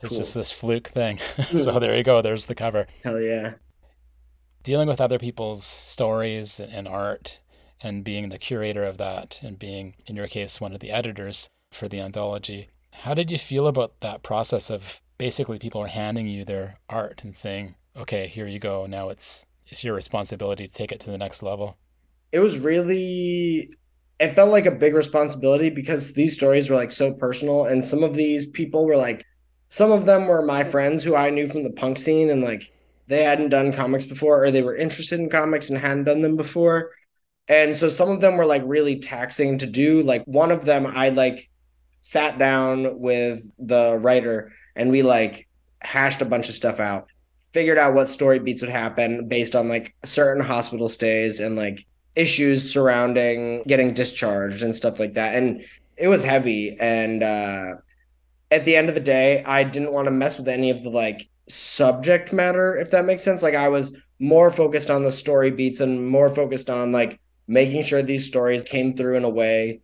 It's 0.00 0.10
cool. 0.10 0.18
just 0.18 0.34
this 0.34 0.52
fluke 0.52 0.88
thing. 0.88 1.18
so 1.56 1.72
hmm. 1.72 1.78
there 1.80 1.96
you 1.96 2.04
go. 2.04 2.22
There's 2.22 2.44
the 2.44 2.54
cover. 2.54 2.86
Hell 3.02 3.20
yeah. 3.20 3.54
Dealing 4.62 4.88
with 4.88 5.00
other 5.00 5.18
people's 5.18 5.64
stories 5.64 6.60
and 6.60 6.86
art 6.86 7.40
and 7.82 8.04
being 8.04 8.28
the 8.28 8.38
curator 8.38 8.84
of 8.84 8.98
that 8.98 9.40
and 9.42 9.58
being, 9.58 9.94
in 10.06 10.16
your 10.16 10.28
case, 10.28 10.60
one 10.60 10.74
of 10.74 10.80
the 10.80 10.90
editors 10.90 11.48
for 11.72 11.88
the 11.88 12.00
anthology. 12.00 12.68
How 12.92 13.14
did 13.14 13.30
you 13.30 13.38
feel 13.38 13.66
about 13.66 14.00
that 14.00 14.22
process 14.22 14.70
of 14.70 15.00
basically 15.16 15.58
people 15.58 15.80
are 15.80 15.86
handing 15.86 16.26
you 16.26 16.44
their 16.44 16.78
art 16.90 17.22
and 17.24 17.34
saying, 17.34 17.76
okay, 17.96 18.26
here 18.26 18.46
you 18.46 18.58
go. 18.58 18.86
Now 18.86 19.08
it's 19.08 19.46
it's 19.66 19.84
your 19.84 19.94
responsibility 19.94 20.66
to 20.66 20.72
take 20.72 20.92
it 20.92 21.00
to 21.00 21.10
the 21.10 21.18
next 21.18 21.42
level? 21.42 21.78
It 22.32 22.40
was 22.40 22.58
really 22.58 23.72
it 24.18 24.34
felt 24.34 24.50
like 24.50 24.66
a 24.66 24.70
big 24.70 24.94
responsibility 24.94 25.70
because 25.70 26.12
these 26.12 26.34
stories 26.34 26.68
were 26.68 26.76
like 26.76 26.92
so 26.92 27.14
personal 27.14 27.64
and 27.64 27.82
some 27.82 28.02
of 28.02 28.14
these 28.14 28.44
people 28.44 28.84
were 28.84 28.96
like 28.96 29.24
some 29.70 29.90
of 29.90 30.04
them 30.04 30.26
were 30.26 30.44
my 30.44 30.64
friends 30.64 31.02
who 31.02 31.14
I 31.16 31.30
knew 31.30 31.46
from 31.46 31.64
the 31.64 31.70
punk 31.70 31.98
scene 31.98 32.28
and 32.28 32.42
like 32.42 32.70
they 33.10 33.24
hadn't 33.24 33.48
done 33.48 33.72
comics 33.72 34.06
before 34.06 34.44
or 34.44 34.52
they 34.52 34.62
were 34.62 34.76
interested 34.76 35.18
in 35.18 35.28
comics 35.28 35.68
and 35.68 35.76
hadn't 35.76 36.04
done 36.04 36.20
them 36.20 36.36
before. 36.36 36.92
And 37.48 37.74
so 37.74 37.88
some 37.88 38.08
of 38.08 38.20
them 38.20 38.36
were 38.36 38.46
like 38.46 38.62
really 38.64 39.00
taxing 39.00 39.58
to 39.58 39.66
do. 39.66 40.00
Like 40.02 40.22
one 40.26 40.52
of 40.52 40.64
them 40.64 40.86
I 40.86 41.08
like 41.08 41.50
sat 42.02 42.38
down 42.38 43.00
with 43.00 43.42
the 43.58 43.98
writer 43.98 44.52
and 44.76 44.92
we 44.92 45.02
like 45.02 45.48
hashed 45.80 46.22
a 46.22 46.24
bunch 46.24 46.48
of 46.48 46.54
stuff 46.54 46.78
out, 46.78 47.08
figured 47.52 47.78
out 47.78 47.94
what 47.94 48.06
story 48.06 48.38
beats 48.38 48.60
would 48.62 48.70
happen 48.70 49.26
based 49.26 49.56
on 49.56 49.68
like 49.68 49.92
certain 50.04 50.44
hospital 50.44 50.88
stays 50.88 51.40
and 51.40 51.56
like 51.56 51.84
issues 52.14 52.72
surrounding 52.72 53.64
getting 53.64 53.92
discharged 53.92 54.62
and 54.62 54.72
stuff 54.72 55.00
like 55.00 55.14
that. 55.14 55.34
And 55.34 55.64
it 55.96 56.06
was 56.06 56.22
heavy. 56.22 56.76
And 56.78 57.24
uh, 57.24 57.74
at 58.52 58.64
the 58.64 58.76
end 58.76 58.88
of 58.88 58.94
the 58.94 59.00
day, 59.00 59.42
I 59.42 59.64
didn't 59.64 59.90
want 59.90 60.04
to 60.04 60.12
mess 60.12 60.38
with 60.38 60.46
any 60.46 60.70
of 60.70 60.84
the 60.84 60.90
like 60.90 61.28
subject 61.50 62.32
matter, 62.32 62.76
if 62.76 62.90
that 62.90 63.04
makes 63.04 63.22
sense. 63.22 63.42
Like 63.42 63.54
I 63.54 63.68
was 63.68 63.92
more 64.18 64.50
focused 64.50 64.90
on 64.90 65.02
the 65.02 65.12
story 65.12 65.50
beats 65.50 65.80
and 65.80 66.06
more 66.06 66.34
focused 66.34 66.70
on 66.70 66.92
like 66.92 67.20
making 67.48 67.82
sure 67.82 68.02
these 68.02 68.26
stories 68.26 68.62
came 68.62 68.96
through 68.96 69.16
in 69.16 69.24
a 69.24 69.28
way 69.28 69.80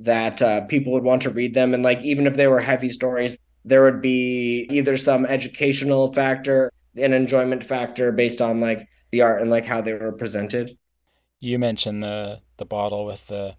that 0.00 0.42
uh, 0.42 0.62
people 0.62 0.92
would 0.92 1.04
want 1.04 1.22
to 1.22 1.30
read 1.30 1.54
them. 1.54 1.72
And 1.72 1.82
like 1.82 2.02
even 2.02 2.26
if 2.26 2.36
they 2.36 2.46
were 2.46 2.60
heavy 2.60 2.90
stories, 2.90 3.38
there 3.64 3.82
would 3.82 4.02
be 4.02 4.66
either 4.70 4.96
some 4.96 5.24
educational 5.26 6.12
factor, 6.12 6.70
an 6.96 7.12
enjoyment 7.12 7.64
factor 7.64 8.12
based 8.12 8.40
on 8.40 8.60
like 8.60 8.86
the 9.10 9.22
art 9.22 9.40
and 9.40 9.50
like 9.50 9.64
how 9.64 9.80
they 9.80 9.94
were 9.94 10.12
presented. 10.12 10.76
You 11.40 11.58
mentioned 11.58 12.02
the 12.02 12.40
the 12.56 12.64
bottle 12.64 13.06
with 13.06 13.26
the 13.26 13.56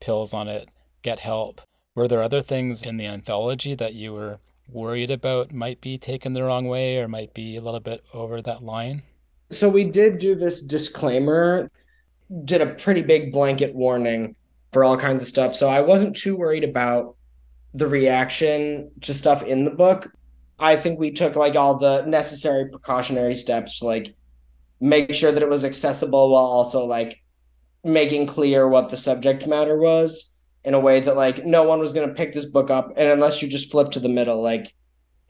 pills 0.00 0.34
on 0.34 0.48
it. 0.48 0.68
Get 1.02 1.18
help. 1.20 1.60
Were 1.94 2.08
there 2.08 2.22
other 2.22 2.42
things 2.42 2.82
in 2.82 2.96
the 2.96 3.06
anthology 3.06 3.74
that 3.74 3.94
you 3.94 4.12
were 4.12 4.38
worried 4.68 5.10
about 5.10 5.52
might 5.52 5.80
be 5.80 5.98
taken 5.98 6.32
the 6.32 6.44
wrong 6.44 6.66
way 6.66 6.98
or 6.98 7.08
might 7.08 7.34
be 7.34 7.56
a 7.56 7.62
little 7.62 7.80
bit 7.80 8.04
over 8.12 8.42
that 8.42 8.62
line? 8.62 9.02
So 9.50 9.68
we 9.68 9.84
did 9.84 10.18
do 10.18 10.34
this 10.34 10.60
disclaimer, 10.60 11.70
did 12.44 12.60
a 12.60 12.74
pretty 12.74 13.02
big 13.02 13.32
blanket 13.32 13.74
warning 13.74 14.36
for 14.72 14.84
all 14.84 14.96
kinds 14.96 15.22
of 15.22 15.28
stuff. 15.28 15.54
So 15.54 15.68
I 15.68 15.80
wasn't 15.80 16.16
too 16.16 16.36
worried 16.36 16.64
about 16.64 17.16
the 17.74 17.86
reaction 17.86 18.90
to 19.02 19.14
stuff 19.14 19.42
in 19.42 19.64
the 19.64 19.70
book. 19.70 20.10
I 20.58 20.76
think 20.76 20.98
we 20.98 21.12
took 21.12 21.36
like 21.36 21.56
all 21.56 21.78
the 21.78 22.02
necessary 22.02 22.68
precautionary 22.68 23.34
steps 23.34 23.78
to 23.78 23.86
like 23.86 24.14
make 24.80 25.14
sure 25.14 25.32
that 25.32 25.42
it 25.42 25.48
was 25.48 25.64
accessible 25.64 26.30
while 26.30 26.44
also 26.44 26.84
like 26.84 27.22
making 27.84 28.26
clear 28.26 28.68
what 28.68 28.88
the 28.88 28.96
subject 28.96 29.46
matter 29.46 29.78
was 29.78 30.27
in 30.64 30.74
a 30.74 30.80
way 30.80 31.00
that 31.00 31.16
like 31.16 31.44
no 31.44 31.62
one 31.62 31.78
was 31.78 31.94
going 31.94 32.08
to 32.08 32.14
pick 32.14 32.34
this 32.34 32.44
book 32.44 32.70
up 32.70 32.92
and 32.96 33.08
unless 33.08 33.42
you 33.42 33.48
just 33.48 33.70
flip 33.70 33.90
to 33.92 34.00
the 34.00 34.08
middle 34.08 34.42
like 34.42 34.74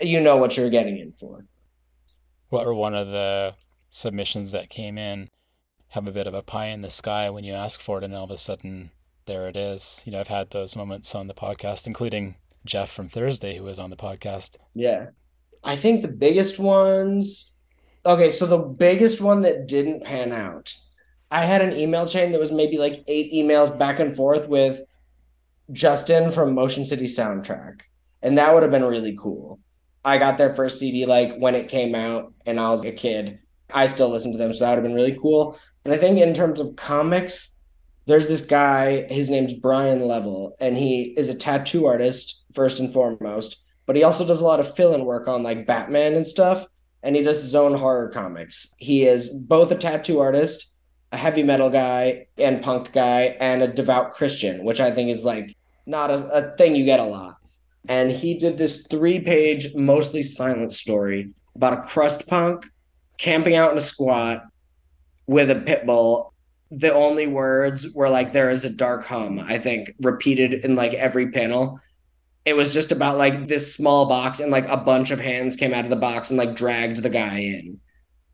you 0.01 0.21
know 0.21 0.37
what 0.37 0.57
you're 0.57 0.71
getting 0.71 0.99
in 0.99 1.13
for. 1.13 1.45
What 2.51 2.65
were 2.65 2.75
one 2.75 2.95
of 2.95 3.09
the 3.09 3.55
submissions 3.91 4.53
that 4.53 4.71
came 4.71 4.97
in? 4.97 5.29
Have 5.89 6.07
a 6.07 6.13
bit 6.13 6.27
of 6.27 6.35
a 6.35 6.43
pie 6.43 6.67
in 6.67 6.83
the 6.83 6.91
sky 6.91 7.31
when 7.31 7.45
you 7.45 7.53
ask 7.53 7.81
for 7.81 7.99
it 7.99 8.05
and 8.05 8.15
all 8.15 8.25
of 8.25 8.31
a 8.31 8.39
sudden 8.39 8.91
there 9.27 9.49
it 9.49 9.57
is. 9.57 10.03
You 10.07 10.13
know 10.13 10.21
i've 10.21 10.29
had 10.29 10.51
those 10.51 10.77
moments 10.77 11.15
on 11.15 11.27
the 11.27 11.35
podcast 11.35 11.87
including 11.87 12.37
Geoff 12.65 12.91
from 12.91 13.09
thursday 13.09 13.57
who 13.57 13.65
was 13.65 13.79
on 13.79 13.91
the 13.91 13.97
podcast. 13.97 14.57
Yeah. 14.75 15.09
I 15.65 15.77
think 15.77 16.03
the 16.03 16.09
biggest 16.09 16.59
ones 16.59 17.53
Okay, 18.09 18.31
so 18.31 18.47
the 18.47 18.59
biggest 18.59 19.21
one 19.21 19.43
that 19.43 19.67
didn't 19.67 20.03
pan 20.03 20.33
out, 20.33 20.75
I 21.31 21.45
had 21.45 21.61
an 21.61 21.77
email 21.77 22.07
chain 22.07 22.33
that 22.33 22.41
was 22.41 22.51
maybe 22.51 22.79
like 22.79 23.05
eight 23.07 23.33
emails 23.33 23.77
back 23.77 24.01
and 24.01 24.17
forth 24.17 24.49
with 24.49 24.83
Justin 25.73 26.31
from 26.31 26.55
Motion 26.55 26.85
City 26.85 27.07
Soundtrack. 27.07 27.83
And 28.23 28.39
that 28.39 28.53
would 28.53 28.63
have 28.63 28.73
been 28.73 28.85
really 28.85 29.17
cool. 29.21 29.61
I 30.05 30.19
got 30.19 30.39
their 30.39 30.55
first 30.55 30.79
CD 30.79 31.07
like 31.07 31.37
when 31.39 31.55
it 31.55 31.69
came 31.69 31.95
out 31.95 32.33
and 32.47 32.59
I 32.59 32.71
was 32.71 32.85
a 32.85 32.93
kid. 32.93 33.39
I 33.73 33.87
still 33.87 34.09
listen 34.09 34.33
to 34.33 34.39
them, 34.39 34.55
so 34.55 34.65
that 34.65 34.71
would 34.71 34.77
have 34.77 34.85
been 34.85 34.95
really 34.95 35.19
cool. 35.21 35.59
And 35.85 35.93
I 35.93 35.99
think 35.99 36.19
in 36.19 36.33
terms 36.33 36.59
of 36.59 36.77
comics, 36.77 37.51
there's 38.07 38.27
this 38.27 38.41
guy, 38.41 39.07
his 39.13 39.29
name's 39.29 39.53
Brian 39.53 40.07
Level, 40.09 40.57
and 40.59 40.79
he 40.79 41.15
is 41.19 41.29
a 41.29 41.35
tattoo 41.35 41.87
artist 41.87 42.45
first 42.55 42.81
and 42.81 42.91
foremost, 42.91 43.63
but 43.85 43.97
he 43.97 44.05
also 44.05 44.27
does 44.27 44.41
a 44.41 44.45
lot 44.45 44.61
of 44.61 44.75
fill-in 44.75 45.05
work 45.05 45.29
on 45.29 45.43
like 45.43 45.67
Batman 45.67 46.15
and 46.15 46.27
stuff 46.27 46.67
and 47.03 47.15
he 47.15 47.23
does 47.23 47.43
his 47.43 47.55
own 47.55 47.75
horror 47.75 48.09
comics. 48.09 48.75
He 48.79 49.07
is 49.07 49.31
both 49.31 49.71
a 49.71 49.77
tattoo 49.77 50.21
artist, 50.21 50.73
a 51.13 51.17
heavy 51.17 51.43
metal 51.43 51.71
guy 51.71 52.27
and 52.37 52.63
punk 52.63 52.93
guy, 52.93 53.37
and 53.41 53.63
a 53.63 53.69
devout 53.69 54.13
Christian, 54.13 54.65
which 54.65 54.81
I 54.81 54.91
think 54.91 55.11
is 55.11 55.25
like 55.25 55.57
not 55.89 56.11
a, 56.11 56.25
a 56.33 56.57
thing 56.57 56.77
you 56.77 56.85
get 56.85 57.01
a 57.01 57.05
lot. 57.05 57.37
And 57.89 58.11
he 58.11 58.35
did 58.35 58.59
this 58.59 58.87
three 58.87 59.21
page, 59.21 59.75
mostly 59.75 60.23
silent 60.23 60.73
story 60.73 61.31
about 61.55 61.79
a 61.79 61.83
crust 61.83 62.29
punk 62.29 62.67
camping 63.19 63.57
out 63.57 63.73
in 63.73 63.79
a 63.79 63.83
squat 63.83 64.45
with 65.27 65.51
a 65.51 65.57
pit 65.57 65.87
bull. 65.87 66.33
The 66.71 66.93
only 66.93 67.27
words 67.27 67.91
were 67.95 68.11
like, 68.11 68.33
there 68.33 68.51
is 68.51 68.65
a 68.65 68.71
dark 68.71 69.05
hum, 69.07 69.39
I 69.39 69.59
think, 69.59 69.95
repeated 70.03 70.53
in 70.53 70.77
like 70.77 70.95
every 70.95 71.31
panel 71.31 71.81
it 72.49 72.57
was 72.57 72.73
just 72.73 72.93
about 72.93 73.19
like 73.19 73.47
this 73.47 73.75
small 73.75 74.07
box 74.07 74.41
and 74.41 74.51
like 74.51 74.67
a 74.69 74.77
bunch 74.79 75.11
of 75.11 75.21
hands 75.21 75.55
came 75.55 75.75
out 75.75 75.85
of 75.85 75.91
the 75.91 75.97
box 75.97 76.31
and 76.31 76.39
like 76.39 76.57
dragged 76.57 77.03
the 77.03 77.11
guy 77.11 77.41
in 77.41 77.79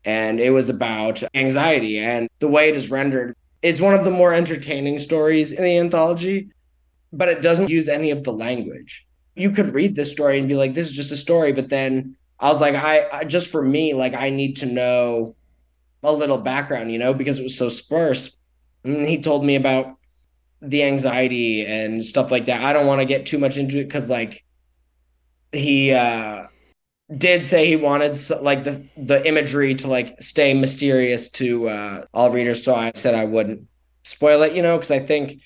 and 0.05 0.39
it 0.39 0.51
was 0.51 0.69
about 0.69 1.21
anxiety 1.33 1.99
and 1.99 2.29
the 2.39 2.47
way 2.47 2.69
it 2.69 2.77
is 2.77 2.89
rendered 2.89 3.35
it's 3.61 3.81
one 3.81 3.93
of 3.93 4.05
the 4.05 4.11
more 4.11 4.33
entertaining 4.33 4.99
stories 4.99 5.51
in 5.51 5.63
the 5.63 5.77
anthology 5.77 6.47
but 7.17 7.29
it 7.29 7.41
doesn't 7.41 7.69
use 7.69 7.87
any 7.87 8.11
of 8.11 8.23
the 8.23 8.33
language 8.33 9.07
you 9.35 9.51
could 9.51 9.73
read 9.73 9.95
this 9.95 10.11
story 10.11 10.39
and 10.39 10.47
be 10.47 10.55
like 10.55 10.73
this 10.73 10.87
is 10.87 10.95
just 10.95 11.11
a 11.11 11.17
story 11.17 11.51
but 11.51 11.69
then 11.69 12.15
i 12.39 12.49
was 12.49 12.61
like 12.61 12.75
i, 12.75 13.07
I 13.11 13.23
just 13.23 13.49
for 13.49 13.61
me 13.61 13.93
like 13.93 14.13
i 14.13 14.29
need 14.29 14.57
to 14.57 14.65
know 14.65 15.35
a 16.03 16.13
little 16.13 16.37
background 16.37 16.91
you 16.91 16.99
know 16.99 17.13
because 17.13 17.39
it 17.39 17.43
was 17.43 17.57
so 17.57 17.69
sparse 17.69 18.37
and 18.83 19.05
he 19.05 19.19
told 19.19 19.43
me 19.43 19.55
about 19.55 19.97
the 20.61 20.83
anxiety 20.83 21.65
and 21.65 22.03
stuff 22.03 22.31
like 22.31 22.45
that. 22.45 22.63
I 22.63 22.73
don't 22.73 22.87
want 22.87 23.01
to 23.01 23.05
get 23.05 23.25
too 23.25 23.37
much 23.37 23.57
into 23.57 23.79
it 23.79 23.85
because 23.85 24.09
like 24.09 24.43
he 25.51 25.91
uh 25.91 26.47
did 27.15 27.45
say 27.45 27.67
he 27.67 27.75
wanted 27.75 28.15
like 28.41 28.63
the 28.63 28.83
the 28.97 29.25
imagery 29.27 29.75
to 29.75 29.87
like 29.87 30.21
stay 30.21 30.53
mysterious 30.53 31.29
to 31.29 31.69
uh 31.69 32.05
all 32.13 32.31
readers 32.31 32.65
so 32.65 32.73
i 32.75 32.91
said 32.95 33.13
i 33.13 33.23
wouldn't 33.23 33.61
spoil 34.03 34.41
it 34.41 34.53
you 34.53 34.61
know 34.61 34.75
because 34.75 34.89
i 34.89 34.99
think 34.99 35.39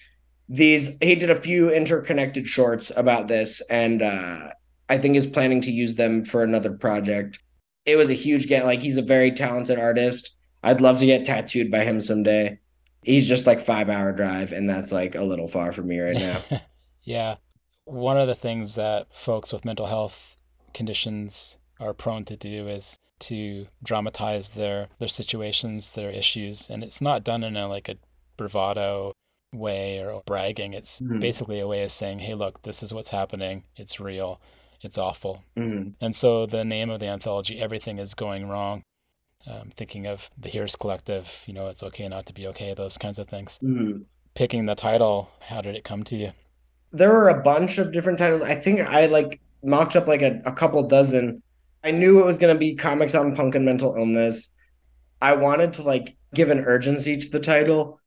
these 0.49 0.97
he 0.99 1.15
did 1.15 1.29
a 1.29 1.39
few 1.39 1.71
interconnected 1.71 2.47
shorts 2.47 2.91
about 2.97 3.27
this 3.27 3.61
and 3.69 4.01
uh 4.01 4.49
i 4.89 4.97
think 4.97 5.15
is 5.15 5.27
planning 5.27 5.61
to 5.61 5.71
use 5.71 5.95
them 5.95 6.25
for 6.25 6.43
another 6.43 6.71
project. 6.71 7.39
It 7.85 7.95
was 7.95 8.09
a 8.09 8.15
huge 8.15 8.47
get 8.47 8.65
like 8.65 8.81
he's 8.81 8.97
a 8.97 9.01
very 9.01 9.31
talented 9.31 9.79
artist. 9.79 10.35
I'd 10.63 10.81
love 10.81 10.97
to 10.99 11.05
get 11.05 11.25
tattooed 11.25 11.71
by 11.71 11.85
him 11.85 12.01
someday. 12.01 12.59
He's 13.03 13.27
just 13.27 13.47
like 13.47 13.61
five 13.61 13.89
hour 13.89 14.11
drive 14.11 14.51
and 14.51 14.69
that's 14.69 14.91
like 14.91 15.15
a 15.15 15.23
little 15.23 15.47
far 15.47 15.71
for 15.71 15.83
me 15.83 15.99
right 15.99 16.15
now. 16.17 16.41
Yeah. 17.03 17.37
One 17.85 18.19
of 18.19 18.27
the 18.27 18.35
things 18.35 18.75
that 18.75 19.07
folks 19.11 19.51
with 19.51 19.65
mental 19.65 19.87
health 19.87 20.37
conditions 20.75 21.57
are 21.79 21.93
prone 21.93 22.23
to 22.25 22.37
do 22.37 22.67
is 22.67 22.95
to 23.21 23.65
dramatize 23.81 24.49
their 24.49 24.89
their 24.99 25.07
situations 25.07 25.93
their 25.93 26.11
issues. 26.11 26.69
And 26.69 26.83
it's 26.83 27.01
not 27.01 27.23
done 27.23 27.43
in 27.43 27.57
a 27.57 27.67
like 27.67 27.89
a 27.89 27.95
bravado 28.37 29.13
way 29.51 30.03
or 30.03 30.21
bragging 30.25 30.73
it's 30.73 31.01
mm-hmm. 31.01 31.19
basically 31.19 31.59
a 31.59 31.67
way 31.67 31.83
of 31.83 31.91
saying 31.91 32.19
hey 32.19 32.35
look 32.35 32.61
this 32.61 32.83
is 32.83 32.93
what's 32.93 33.09
happening 33.09 33.63
it's 33.75 33.99
real 33.99 34.39
it's 34.81 34.97
awful 34.97 35.43
mm-hmm. 35.57 35.89
and 36.01 36.15
so 36.15 36.45
the 36.45 36.63
name 36.63 36.89
of 36.89 36.99
the 36.99 37.07
anthology 37.07 37.59
everything 37.59 37.97
is 37.97 38.13
going 38.13 38.47
wrong 38.47 38.83
um, 39.47 39.71
thinking 39.75 40.07
of 40.07 40.29
the 40.37 40.49
Here's 40.49 40.75
Collective, 40.75 41.43
you 41.47 41.53
know, 41.53 41.67
it's 41.67 41.83
okay 41.83 42.07
not 42.07 42.25
to 42.27 42.33
be 42.33 42.47
okay, 42.47 42.73
those 42.73 42.97
kinds 42.97 43.19
of 43.19 43.27
things. 43.27 43.59
Mm. 43.63 44.03
Picking 44.35 44.65
the 44.65 44.75
title, 44.75 45.31
how 45.39 45.61
did 45.61 45.75
it 45.75 45.83
come 45.83 46.03
to 46.05 46.15
you? 46.15 46.31
There 46.91 47.09
were 47.09 47.29
a 47.29 47.41
bunch 47.41 47.77
of 47.77 47.91
different 47.91 48.17
titles. 48.17 48.41
I 48.41 48.55
think 48.55 48.81
I 48.81 49.05
like 49.05 49.39
mocked 49.63 49.95
up 49.95 50.07
like 50.07 50.21
a, 50.21 50.41
a 50.45 50.51
couple 50.51 50.85
dozen. 50.87 51.41
I 51.83 51.91
knew 51.91 52.19
it 52.19 52.25
was 52.25 52.39
going 52.39 52.53
to 52.53 52.59
be 52.59 52.75
comics 52.75 53.15
on 53.15 53.35
punk 53.35 53.55
and 53.55 53.65
mental 53.65 53.95
illness. 53.95 54.53
I 55.21 55.35
wanted 55.35 55.73
to 55.73 55.83
like 55.83 56.15
give 56.33 56.49
an 56.49 56.59
urgency 56.59 57.17
to 57.17 57.29
the 57.29 57.39
title 57.39 57.99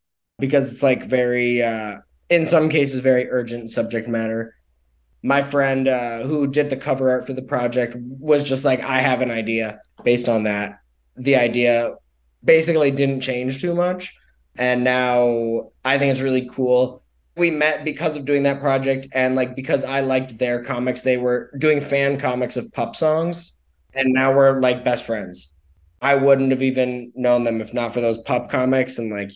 because 0.42 0.70
it's 0.70 0.82
like 0.82 1.06
very, 1.06 1.62
uh, 1.62 2.00
in 2.28 2.44
some 2.44 2.68
cases, 2.68 3.00
very 3.00 3.30
urgent 3.30 3.70
subject 3.70 4.06
matter. 4.08 4.54
My 5.22 5.42
friend 5.42 5.88
uh, 5.88 6.22
who 6.24 6.46
did 6.46 6.68
the 6.68 6.76
cover 6.76 7.10
art 7.10 7.26
for 7.26 7.32
the 7.32 7.42
project 7.42 7.96
was 7.96 8.44
just 8.44 8.64
like, 8.64 8.80
I 8.82 8.98
have 8.98 9.22
an 9.22 9.30
idea 9.30 9.80
based 10.04 10.28
on 10.28 10.42
that 10.42 10.82
the 11.16 11.36
idea 11.36 11.94
basically 12.44 12.90
didn't 12.90 13.20
change 13.20 13.60
too 13.60 13.74
much. 13.74 14.14
And 14.56 14.84
now 14.84 15.70
I 15.84 15.98
think 15.98 16.12
it's 16.12 16.20
really 16.20 16.48
cool. 16.48 17.02
We 17.36 17.50
met 17.50 17.84
because 17.84 18.16
of 18.16 18.24
doing 18.24 18.42
that 18.42 18.60
project 18.60 19.06
and 19.14 19.34
like 19.34 19.56
because 19.56 19.84
I 19.84 20.00
liked 20.00 20.38
their 20.38 20.62
comics, 20.62 21.02
they 21.02 21.16
were 21.16 21.50
doing 21.58 21.80
fan 21.80 22.18
comics 22.18 22.56
of 22.56 22.70
pup 22.72 22.94
songs. 22.94 23.52
And 23.94 24.12
now 24.12 24.34
we're 24.34 24.60
like 24.60 24.84
best 24.84 25.04
friends. 25.04 25.52
I 26.00 26.14
wouldn't 26.16 26.50
have 26.50 26.62
even 26.62 27.12
known 27.14 27.44
them 27.44 27.60
if 27.60 27.72
not 27.72 27.94
for 27.94 28.00
those 28.00 28.18
pup 28.18 28.50
comics. 28.50 28.98
And 28.98 29.10
like 29.10 29.30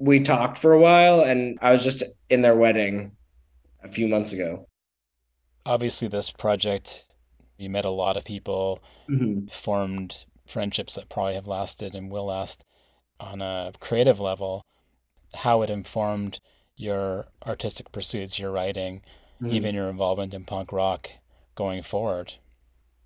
we 0.00 0.20
talked 0.20 0.58
for 0.58 0.72
a 0.74 0.80
while, 0.80 1.22
and 1.22 1.58
I 1.62 1.72
was 1.72 1.84
just 1.84 2.02
in 2.30 2.42
their 2.42 2.56
wedding 2.56 3.12
a 3.82 3.88
few 3.88 4.08
months 4.08 4.32
ago. 4.32 4.66
Obviously, 5.64 6.06
this 6.06 6.30
project, 6.30 7.08
you 7.56 7.70
met 7.70 7.86
a 7.86 7.90
lot 7.90 8.16
of 8.16 8.24
people, 8.24 8.82
Mm-hmm. 9.08 9.48
formed 9.48 10.26
friendships 10.46 10.96
that 10.96 11.08
probably 11.10 11.34
have 11.34 11.46
lasted 11.48 11.94
and 11.94 12.10
will 12.10 12.26
last 12.26 12.64
on 13.20 13.42
a 13.42 13.72
creative 13.80 14.20
level. 14.20 14.64
How 15.34 15.62
it 15.62 15.70
informed 15.70 16.40
your 16.76 17.28
artistic 17.46 17.92
pursuits, 17.92 18.38
your 18.38 18.52
writing, 18.52 19.02
Mhm. 19.42 19.50
even 19.52 19.74
your 19.76 19.90
involvement 19.90 20.34
in 20.34 20.44
punk 20.46 20.72
rock 20.72 21.10
going 21.56 21.82
forward. 21.82 22.34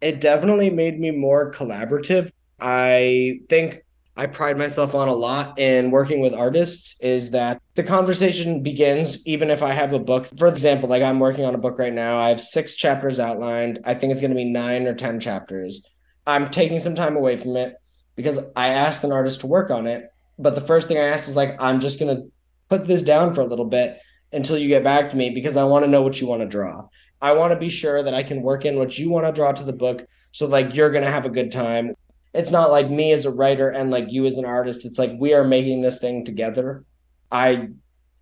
It 0.01 0.21
definitely 0.21 0.71
made 0.71 1.01
me 1.01 1.11
more 1.11 1.51
collaborative. 1.53 2.31
I 2.61 3.41
think 3.49 3.84
I 4.17 4.27
pride 4.27 4.57
myself 4.57 4.95
on 4.95 5.09
a 5.09 5.15
lot 5.15 5.59
in 5.59 5.91
working 5.91 6.21
with 6.21 6.35
artists 6.35 7.01
is 7.01 7.31
that 7.31 7.61
the 7.75 7.83
conversation 7.83 8.63
begins 8.63 9.27
even 9.27 9.51
if 9.51 9.63
I 9.63 9.73
have 9.73 9.93
a 9.93 9.99
book. 9.99 10.27
For 10.39 10.47
example, 10.47 10.89
like 10.89 11.03
I'm 11.03 11.19
working 11.19 11.45
on 11.45 11.55
a 11.55 11.59
book 11.59 11.79
right 11.79 11.93
now. 11.93 12.17
I 12.19 12.29
have 12.29 12.41
six 12.41 12.77
chapters 12.77 13.19
outlined. 13.19 13.81
I 13.85 13.95
think 13.95 14.13
it's 14.13 14.21
going 14.21 14.31
to 14.31 14.37
be 14.37 14.45
nine 14.45 14.87
or 14.87 14.95
10 14.95 15.19
chapters. 15.19 15.85
I'm 16.27 16.51
taking 16.51 16.79
some 16.79 16.95
time 16.95 17.17
away 17.17 17.37
from 17.37 17.57
it 17.57 17.75
because 18.15 18.39
I 18.55 18.69
asked 18.69 19.03
an 19.03 19.13
artist 19.13 19.41
to 19.41 19.49
work 19.49 19.71
on 19.71 19.87
it. 19.89 20.09
But 20.39 20.55
the 20.55 20.61
first 20.61 20.87
thing 20.87 20.97
I 20.97 21.05
asked 21.05 21.29
is 21.29 21.37
like, 21.37 21.57
I'm 21.61 21.81
just 21.81 21.99
going 21.99 22.17
to 22.17 22.31
put 22.69 22.87
this 22.87 23.03
down 23.03 23.35
for 23.35 23.41
a 23.41 23.47
little 23.47 23.65
bit 23.65 23.99
until 24.33 24.59
you 24.59 24.69
get 24.69 24.85
back 24.85 25.11
to 25.11 25.17
me 25.17 25.31
because 25.31 25.57
I 25.57 25.65
want 25.65 25.85
to 25.85 25.91
know 25.91 26.03
what 26.03 26.21
you 26.21 26.29
want 26.29 26.43
to 26.43 26.49
draw. 26.49 26.89
I 27.21 27.33
want 27.33 27.53
to 27.53 27.59
be 27.59 27.69
sure 27.69 28.03
that 28.03 28.15
I 28.15 28.23
can 28.23 28.43
work 28.43 28.65
in 28.65 28.77
what 28.77 28.99
you 28.99 29.11
want 29.11 29.27
to 29.27 29.33
draw 29.33 29.53
to 29.53 29.65
the 29.65 29.73
book 29.73 30.07
so 30.35 30.49
like 30.49 30.75
you're 30.75 30.91
going 30.91 31.05
to 31.05 31.11
have 31.11 31.27
a 31.27 31.31
good 31.31 31.53
time. 31.53 31.95
It's 32.35 32.51
not 32.51 32.71
like 32.71 32.91
me 32.91 33.13
as 33.13 33.25
a 33.25 33.31
writer 33.31 33.71
and 33.71 33.91
like 33.91 34.07
you 34.11 34.27
as 34.27 34.37
an 34.37 34.45
artist. 34.45 34.85
It's 34.85 34.99
like 34.99 35.13
we 35.19 35.35
are 35.35 35.45
making 35.45 35.83
this 35.83 36.01
thing 36.01 36.25
together. 36.25 36.85
I 37.31 37.69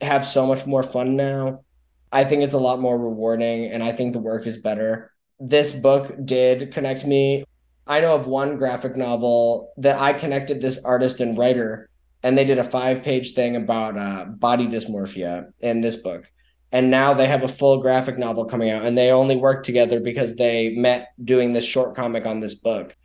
have 0.01 0.25
so 0.25 0.47
much 0.47 0.67
more 0.67 0.83
fun 0.83 1.17
now. 1.17 1.65
I 2.13 2.25
think 2.25 2.43
it's 2.43 2.55
a 2.55 2.59
lot 2.59 2.81
more 2.81 2.99
rewarding 2.99 3.67
and 3.67 3.83
I 3.83 3.93
think 3.93 4.13
the 4.13 4.19
work 4.19 4.47
is 4.47 4.59
better. 4.59 5.11
This 5.41 5.73
book 5.73 6.15
did 6.25 6.73
connect 6.73 7.07
me. 7.07 7.45
I 7.87 8.01
know 8.01 8.15
of 8.15 8.27
one 8.27 8.59
graphic 8.59 8.97
novel 8.97 9.73
that 9.79 9.99
I 9.99 10.13
connected 10.13 10.61
this 10.61 10.85
artist 10.85 11.21
and 11.21 11.37
writer 11.37 11.89
and 12.23 12.37
they 12.37 12.45
did 12.45 12.59
a 12.59 12.65
five 12.65 13.03
page 13.03 13.33
thing 13.33 13.57
about 13.57 13.99
uh, 13.99 14.27
body 14.27 14.67
dysmorphia 14.67 15.47
in 15.61 15.81
this 15.81 15.97
book 15.97 16.31
and 16.71 16.91
now 16.91 17.13
they 17.15 17.27
have 17.27 17.43
a 17.43 17.49
full 17.49 17.79
graphic 17.79 18.19
novel 18.19 18.45
coming 18.45 18.71
out 18.71 18.85
and 18.85 18.97
they 18.97 19.11
only 19.11 19.37
work 19.37 19.63
together 19.63 20.01
because 20.01 20.37
they 20.37 20.71
met 20.71 21.09
doing 21.25 21.53
this 21.53 21.65
short 21.65 21.95
comic 21.95 22.25
on 22.27 22.41
this 22.41 22.55
book 22.55 22.97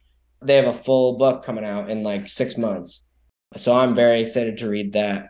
they 0.42 0.56
have 0.56 0.68
a 0.68 0.74
full 0.74 1.18
book 1.18 1.44
coming 1.44 1.66
out 1.66 1.90
in 1.90 2.04
like 2.04 2.28
six 2.28 2.58
months 2.58 3.04
so 3.56 3.76
i'm 3.76 3.96
very 3.96 4.22
excited 4.22 4.58
to 4.58 4.70
read 4.70 4.94
that 4.94 5.30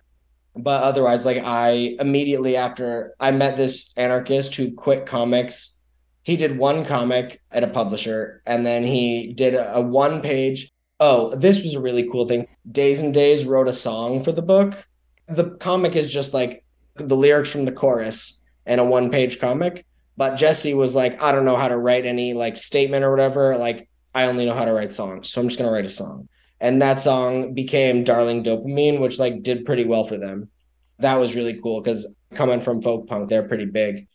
but 0.55 0.83
otherwise 0.83 1.25
like 1.25 1.37
i 1.43 1.95
immediately 1.99 2.55
after 2.55 3.13
i 3.19 3.31
met 3.31 3.55
this 3.55 3.93
anarchist 3.97 4.55
who 4.55 4.73
quit 4.73 5.05
comics 5.05 5.77
he 6.23 6.35
did 6.35 6.57
one 6.57 6.83
comic 6.83 7.41
at 7.51 7.63
a 7.63 7.67
publisher 7.67 8.41
and 8.45 8.65
then 8.65 8.83
he 8.83 9.33
did 9.33 9.53
a, 9.53 9.75
a 9.75 9.81
one 9.81 10.21
page 10.21 10.71
oh 10.99 11.35
this 11.35 11.63
was 11.63 11.75
a 11.75 11.79
really 11.79 12.09
cool 12.09 12.27
thing 12.27 12.47
Days 12.69 13.01
N' 13.01 13.11
Daze 13.11 13.45
wrote 13.45 13.67
a 13.67 13.73
song 13.73 14.21
for 14.21 14.31
the 14.31 14.41
book 14.41 14.73
the 15.27 15.51
comic 15.59 15.95
is 15.95 16.09
just 16.09 16.33
like 16.33 16.63
the 16.95 17.15
lyrics 17.15 17.51
from 17.51 17.65
the 17.65 17.71
chorus 17.71 18.41
and 18.65 18.81
a 18.81 18.85
one 18.85 19.09
page 19.09 19.39
comic. 19.39 19.85
But 20.15 20.35
Jesse 20.35 20.73
was 20.73 20.95
like, 20.95 21.21
I 21.21 21.31
don't 21.31 21.45
know 21.45 21.57
how 21.57 21.67
to 21.67 21.77
write 21.77 22.05
any 22.05 22.33
like 22.33 22.57
statement 22.57 23.03
or 23.03 23.11
whatever. 23.11 23.57
Like, 23.57 23.89
I 24.17 24.25
only 24.25 24.47
know 24.47 24.55
how 24.55 24.65
to 24.65 24.73
write 24.73 24.91
songs. 24.91 25.29
So 25.29 25.39
I'm 25.39 25.47
just 25.47 25.59
going 25.59 25.69
to 25.69 25.71
write 25.71 25.85
a 25.85 25.89
song. 25.89 26.27
And 26.59 26.81
that 26.81 26.99
song 26.99 27.53
became 27.53 28.03
Darling 28.03 28.41
Dopamine, 28.41 28.99
which 28.99 29.19
like 29.19 29.43
did 29.43 29.63
pretty 29.63 29.85
well 29.85 30.05
for 30.05 30.17
them. 30.17 30.49
That 30.97 31.17
was 31.17 31.35
really 31.35 31.59
cool 31.61 31.81
because 31.81 32.15
coming 32.33 32.59
from 32.59 32.81
folk 32.81 33.05
punk, 33.05 33.29
they're 33.29 33.47
pretty 33.47 33.65
big. 33.65 34.07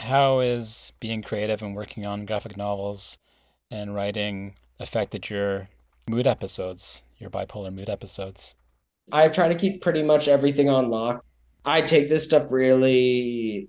How 0.00 0.40
is 0.40 0.94
being 1.00 1.20
creative 1.20 1.60
and 1.60 1.74
working 1.74 2.06
on 2.06 2.24
graphic 2.24 2.56
novels 2.56 3.18
and 3.70 3.94
writing 3.94 4.54
affected 4.80 5.28
your 5.28 5.68
mood 6.08 6.26
episodes, 6.26 7.04
your 7.18 7.28
bipolar 7.28 7.74
mood 7.74 7.90
episodes? 7.90 8.56
I 9.12 9.28
try 9.28 9.48
to 9.48 9.54
keep 9.54 9.82
pretty 9.82 10.02
much 10.02 10.28
everything 10.28 10.70
on 10.70 10.88
lock. 10.88 11.22
I 11.62 11.82
take 11.82 12.08
this 12.08 12.24
stuff 12.24 12.50
really 12.50 13.68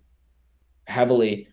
heavily. 0.87 1.49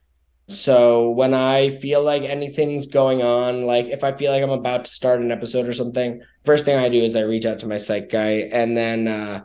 So 0.58 1.10
when 1.10 1.34
I 1.34 1.70
feel 1.78 2.02
like 2.02 2.22
anything's 2.22 2.86
going 2.86 3.22
on, 3.22 3.62
like 3.62 3.86
if 3.86 4.04
I 4.04 4.12
feel 4.12 4.32
like 4.32 4.42
I'm 4.42 4.50
about 4.50 4.84
to 4.84 4.90
start 4.90 5.20
an 5.20 5.32
episode 5.32 5.68
or 5.68 5.72
something, 5.72 6.22
first 6.44 6.64
thing 6.64 6.76
I 6.76 6.88
do 6.88 6.98
is 6.98 7.16
I 7.16 7.20
reach 7.20 7.46
out 7.46 7.58
to 7.60 7.66
my 7.66 7.76
psych 7.76 8.10
guy 8.10 8.48
and 8.52 8.76
then 8.76 9.08
uh, 9.08 9.44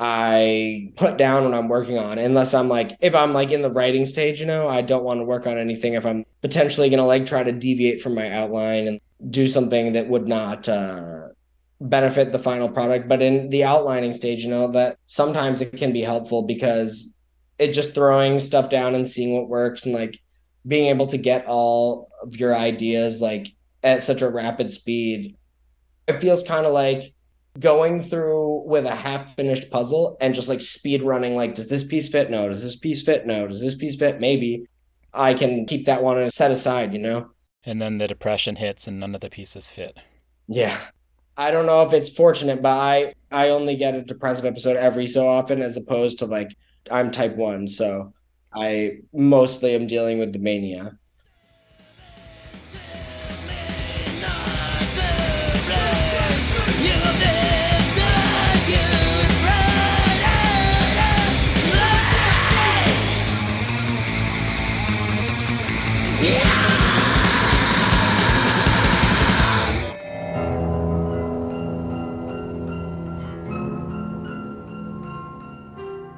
I 0.00 0.92
put 0.96 1.16
down 1.16 1.44
what 1.44 1.54
I'm 1.54 1.68
working 1.68 1.98
on. 1.98 2.18
Unless 2.18 2.54
I'm 2.54 2.68
like, 2.68 2.96
if 3.00 3.14
I'm 3.14 3.32
like 3.32 3.52
in 3.52 3.62
the 3.62 3.70
writing 3.70 4.04
stage, 4.04 4.40
you 4.40 4.46
know, 4.46 4.68
I 4.68 4.82
don't 4.82 5.04
want 5.04 5.20
to 5.20 5.24
work 5.24 5.46
on 5.46 5.56
anything 5.56 5.94
if 5.94 6.04
I'm 6.04 6.24
potentially 6.42 6.90
going 6.90 6.98
to 6.98 7.04
like 7.04 7.26
try 7.26 7.42
to 7.42 7.52
deviate 7.52 8.00
from 8.00 8.14
my 8.14 8.30
outline 8.30 8.88
and 8.88 9.00
do 9.30 9.48
something 9.48 9.92
that 9.92 10.08
would 10.08 10.26
not 10.26 10.68
uh, 10.68 11.28
benefit 11.80 12.32
the 12.32 12.38
final 12.38 12.68
product. 12.68 13.08
But 13.08 13.22
in 13.22 13.50
the 13.50 13.64
outlining 13.64 14.12
stage, 14.12 14.42
you 14.42 14.50
know, 14.50 14.68
that 14.68 14.98
sometimes 15.06 15.60
it 15.60 15.76
can 15.76 15.92
be 15.92 16.02
helpful 16.02 16.42
because 16.42 17.13
it 17.58 17.72
just 17.72 17.94
throwing 17.94 18.38
stuff 18.38 18.68
down 18.70 18.94
and 18.94 19.06
seeing 19.06 19.34
what 19.34 19.48
works 19.48 19.84
and 19.84 19.94
like 19.94 20.18
being 20.66 20.88
able 20.88 21.06
to 21.08 21.18
get 21.18 21.46
all 21.46 22.08
of 22.22 22.36
your 22.36 22.54
ideas 22.54 23.20
like 23.20 23.48
at 23.82 24.02
such 24.02 24.22
a 24.22 24.28
rapid 24.30 24.70
speed. 24.70 25.36
It 26.06 26.20
feels 26.20 26.42
kind 26.42 26.66
of 26.66 26.72
like 26.72 27.12
going 27.58 28.02
through 28.02 28.64
with 28.66 28.84
a 28.86 28.94
half 28.94 29.36
finished 29.36 29.70
puzzle 29.70 30.16
and 30.20 30.34
just 30.34 30.48
like 30.48 30.60
speed 30.60 31.02
running 31.02 31.36
like 31.36 31.54
does 31.54 31.68
this 31.68 31.84
piece 31.84 32.08
fit? 32.08 32.30
No. 32.30 32.48
Does 32.48 32.62
this 32.62 32.76
piece 32.76 33.02
fit? 33.02 33.26
No. 33.26 33.46
Does 33.46 33.60
this 33.60 33.74
piece 33.74 33.96
fit? 33.96 34.20
Maybe 34.20 34.66
i 35.16 35.32
can 35.32 35.64
keep 35.64 35.86
that 35.86 36.02
one 36.02 36.28
set 36.28 36.50
aside 36.50 36.92
you 36.92 36.98
know? 36.98 37.30
And 37.62 37.80
then 37.80 37.98
the 37.98 38.08
depression 38.08 38.56
hits 38.56 38.88
and 38.88 38.98
none 38.98 39.14
of 39.14 39.20
the 39.20 39.30
pieces 39.30 39.70
fit. 39.70 39.96
yeah. 40.48 40.78
I 41.36 41.50
don't 41.50 41.66
know 41.66 41.82
if 41.82 41.92
it's 41.92 42.10
fortunate 42.10 42.62
but 42.62 42.72
i 42.76 43.14
i 43.30 43.50
only 43.50 43.76
get 43.76 43.94
a 43.94 44.02
depressive 44.02 44.44
episode 44.44 44.76
every 44.76 45.06
so 45.06 45.26
often 45.28 45.62
as 45.62 45.76
opposed 45.76 46.18
to 46.18 46.26
like 46.26 46.48
i'm 46.90 47.10
type 47.10 47.36
1 47.36 47.68
so 47.68 48.12
i 48.54 48.98
mostly 49.12 49.74
am 49.74 49.86
dealing 49.86 50.18
with 50.18 50.32
the 50.32 50.38
mania 50.38 50.98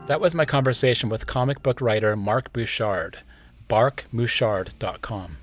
That 0.06 0.20
was 0.20 0.36
my 0.36 0.44
conversation 0.44 1.08
with 1.08 1.26
comic 1.26 1.64
book 1.64 1.80
writer 1.80 2.14
Mark 2.14 2.52
Bouchard, 2.52 3.18
barkmouchard.com. 3.68 5.38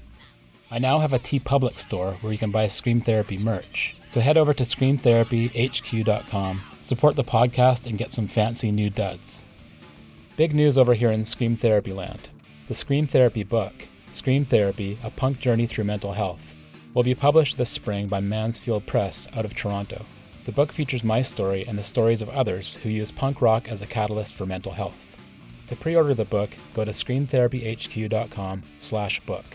I 0.71 0.80
now 0.80 0.99
have 0.99 1.12
a 1.12 1.19
TeePublic 1.19 1.78
store 1.78 2.13
where 2.21 2.32
you 2.32 2.39
can 2.39 2.49
buy 2.49 2.67
Scream 2.67 3.02
Therapy 3.02 3.38
merch. 3.38 3.97
So 4.08 4.21
head 4.21 4.38
over 4.38 4.54
to 4.54 4.63
screamtherapyhq.com, 4.63 6.62
support 6.82 7.17
the 7.17 7.26
podcast, 7.26 7.86
and 7.86 7.97
get 7.97 8.10
some 8.10 8.28
fancy 8.28 8.71
new 8.71 8.89
duds. 8.89 9.43
Big 10.38 10.56
news 10.56 10.78
over 10.78 10.93
here 10.93 11.12
in 11.12 11.26
Scream 11.26 11.58
Therapy 11.58 11.91
land. 11.91 12.30
The 12.69 12.73
Scream 12.73 13.06
Therapy 13.06 13.43
book, 13.43 13.89
Scream 14.13 14.45
Therapy 14.45 14.97
A 15.04 15.10
Punk 15.10 15.39
Journey 15.39 15.67
Through 15.67 15.84
Mental 15.84 16.13
Health, 16.13 16.56
will 16.93 17.04
be 17.04 17.15
published 17.15 17.58
this 17.58 17.69
spring 17.69 18.08
by 18.08 18.21
Mansfield 18.21 18.86
Press 18.86 19.28
out 19.34 19.43
of 19.43 19.56
Toronto. 19.56 20.06
The 20.46 20.52
book 20.52 20.74
features 20.74 21.06
my 21.06 21.22
story 21.22 21.66
and 21.66 21.80
the 21.80 21.84
stories 21.84 22.22
of 22.22 22.28
others 22.28 22.76
who 22.84 22.90
use 22.90 23.12
punk 23.12 23.42
rock 23.42 23.70
as 23.70 23.82
a 23.82 23.88
catalyst 23.88 24.34
for 24.34 24.46
mental 24.46 24.74
health. 24.74 25.16
To 25.68 25.76
pre-order 25.78 26.14
the 26.14 26.26
book, 26.26 26.58
go 26.74 26.84
to 26.84 26.92
screamtherapyhq.com 26.92 28.64
slash 28.78 29.22
book. 29.22 29.46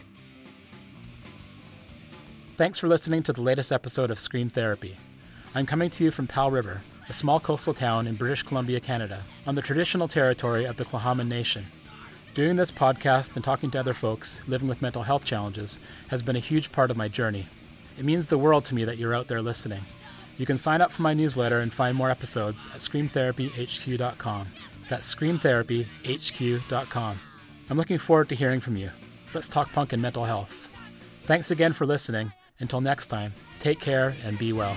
Thanks 2.56 2.78
for 2.78 2.88
listening 2.88 3.22
to 3.24 3.34
the 3.34 3.42
latest 3.42 3.70
episode 3.70 4.10
of 4.10 4.18
Scream 4.18 4.48
Therapy. 4.48 4.96
I'm 5.54 5.66
coming 5.66 5.90
to 5.90 6.04
you 6.04 6.10
from 6.10 6.26
Powell 6.26 6.50
River, 6.50 6.80
a 7.08 7.12
small 7.12 7.38
coastal 7.38 7.74
town 7.74 8.06
in 8.06 8.16
British 8.16 8.42
Columbia, 8.42 8.80
Canada, 8.80 9.24
on 9.46 9.54
the 9.54 9.62
traditional 9.62 10.08
territory 10.08 10.64
of 10.64 10.78
the 10.78 10.86
Tla'amin 10.86 11.28
Nation. 11.28 11.66
Doing 12.32 12.56
this 12.56 12.72
podcast 12.72 13.36
and 13.36 13.44
talking 13.44 13.70
to 13.72 13.78
other 13.78 13.94
folks 13.94 14.42
living 14.48 14.68
with 14.68 14.82
mental 14.82 15.02
health 15.02 15.26
challenges 15.26 15.80
has 16.08 16.22
been 16.22 16.36
a 16.36 16.40
huge 16.40 16.72
part 16.72 16.90
of 16.90 16.96
my 16.96 17.08
journey. 17.08 17.46
It 17.98 18.04
means 18.04 18.26
the 18.26 18.38
world 18.38 18.64
to 18.66 18.74
me 18.74 18.84
that 18.84 18.96
you're 18.96 19.14
out 19.14 19.28
there 19.28 19.42
listening. 19.42 19.82
You 20.38 20.46
can 20.46 20.56
sign 20.56 20.80
up 20.80 20.92
for 20.92 21.02
my 21.02 21.14
newsletter 21.14 21.60
and 21.60 21.74
find 21.74 21.96
more 21.96 22.10
episodes 22.10 22.66
at 22.68 22.78
screamtherapyhq.com. 22.78 24.46
That's 24.88 25.14
screamtherapyhq.com. 25.14 27.20
I'm 27.70 27.76
looking 27.76 27.98
forward 27.98 28.28
to 28.30 28.34
hearing 28.34 28.60
from 28.60 28.76
you. 28.76 28.90
Let's 29.34 29.48
talk 29.48 29.72
punk 29.72 29.92
and 29.92 30.00
mental 30.00 30.24
health. 30.24 30.72
Thanks 31.26 31.50
again 31.50 31.74
for 31.74 31.84
listening, 31.84 32.32
Until 32.60 32.80
next 32.80 33.08
time, 33.08 33.34
take 33.60 33.80
care 33.80 34.16
and 34.24 34.38
be 34.38 34.52
well. 34.52 34.76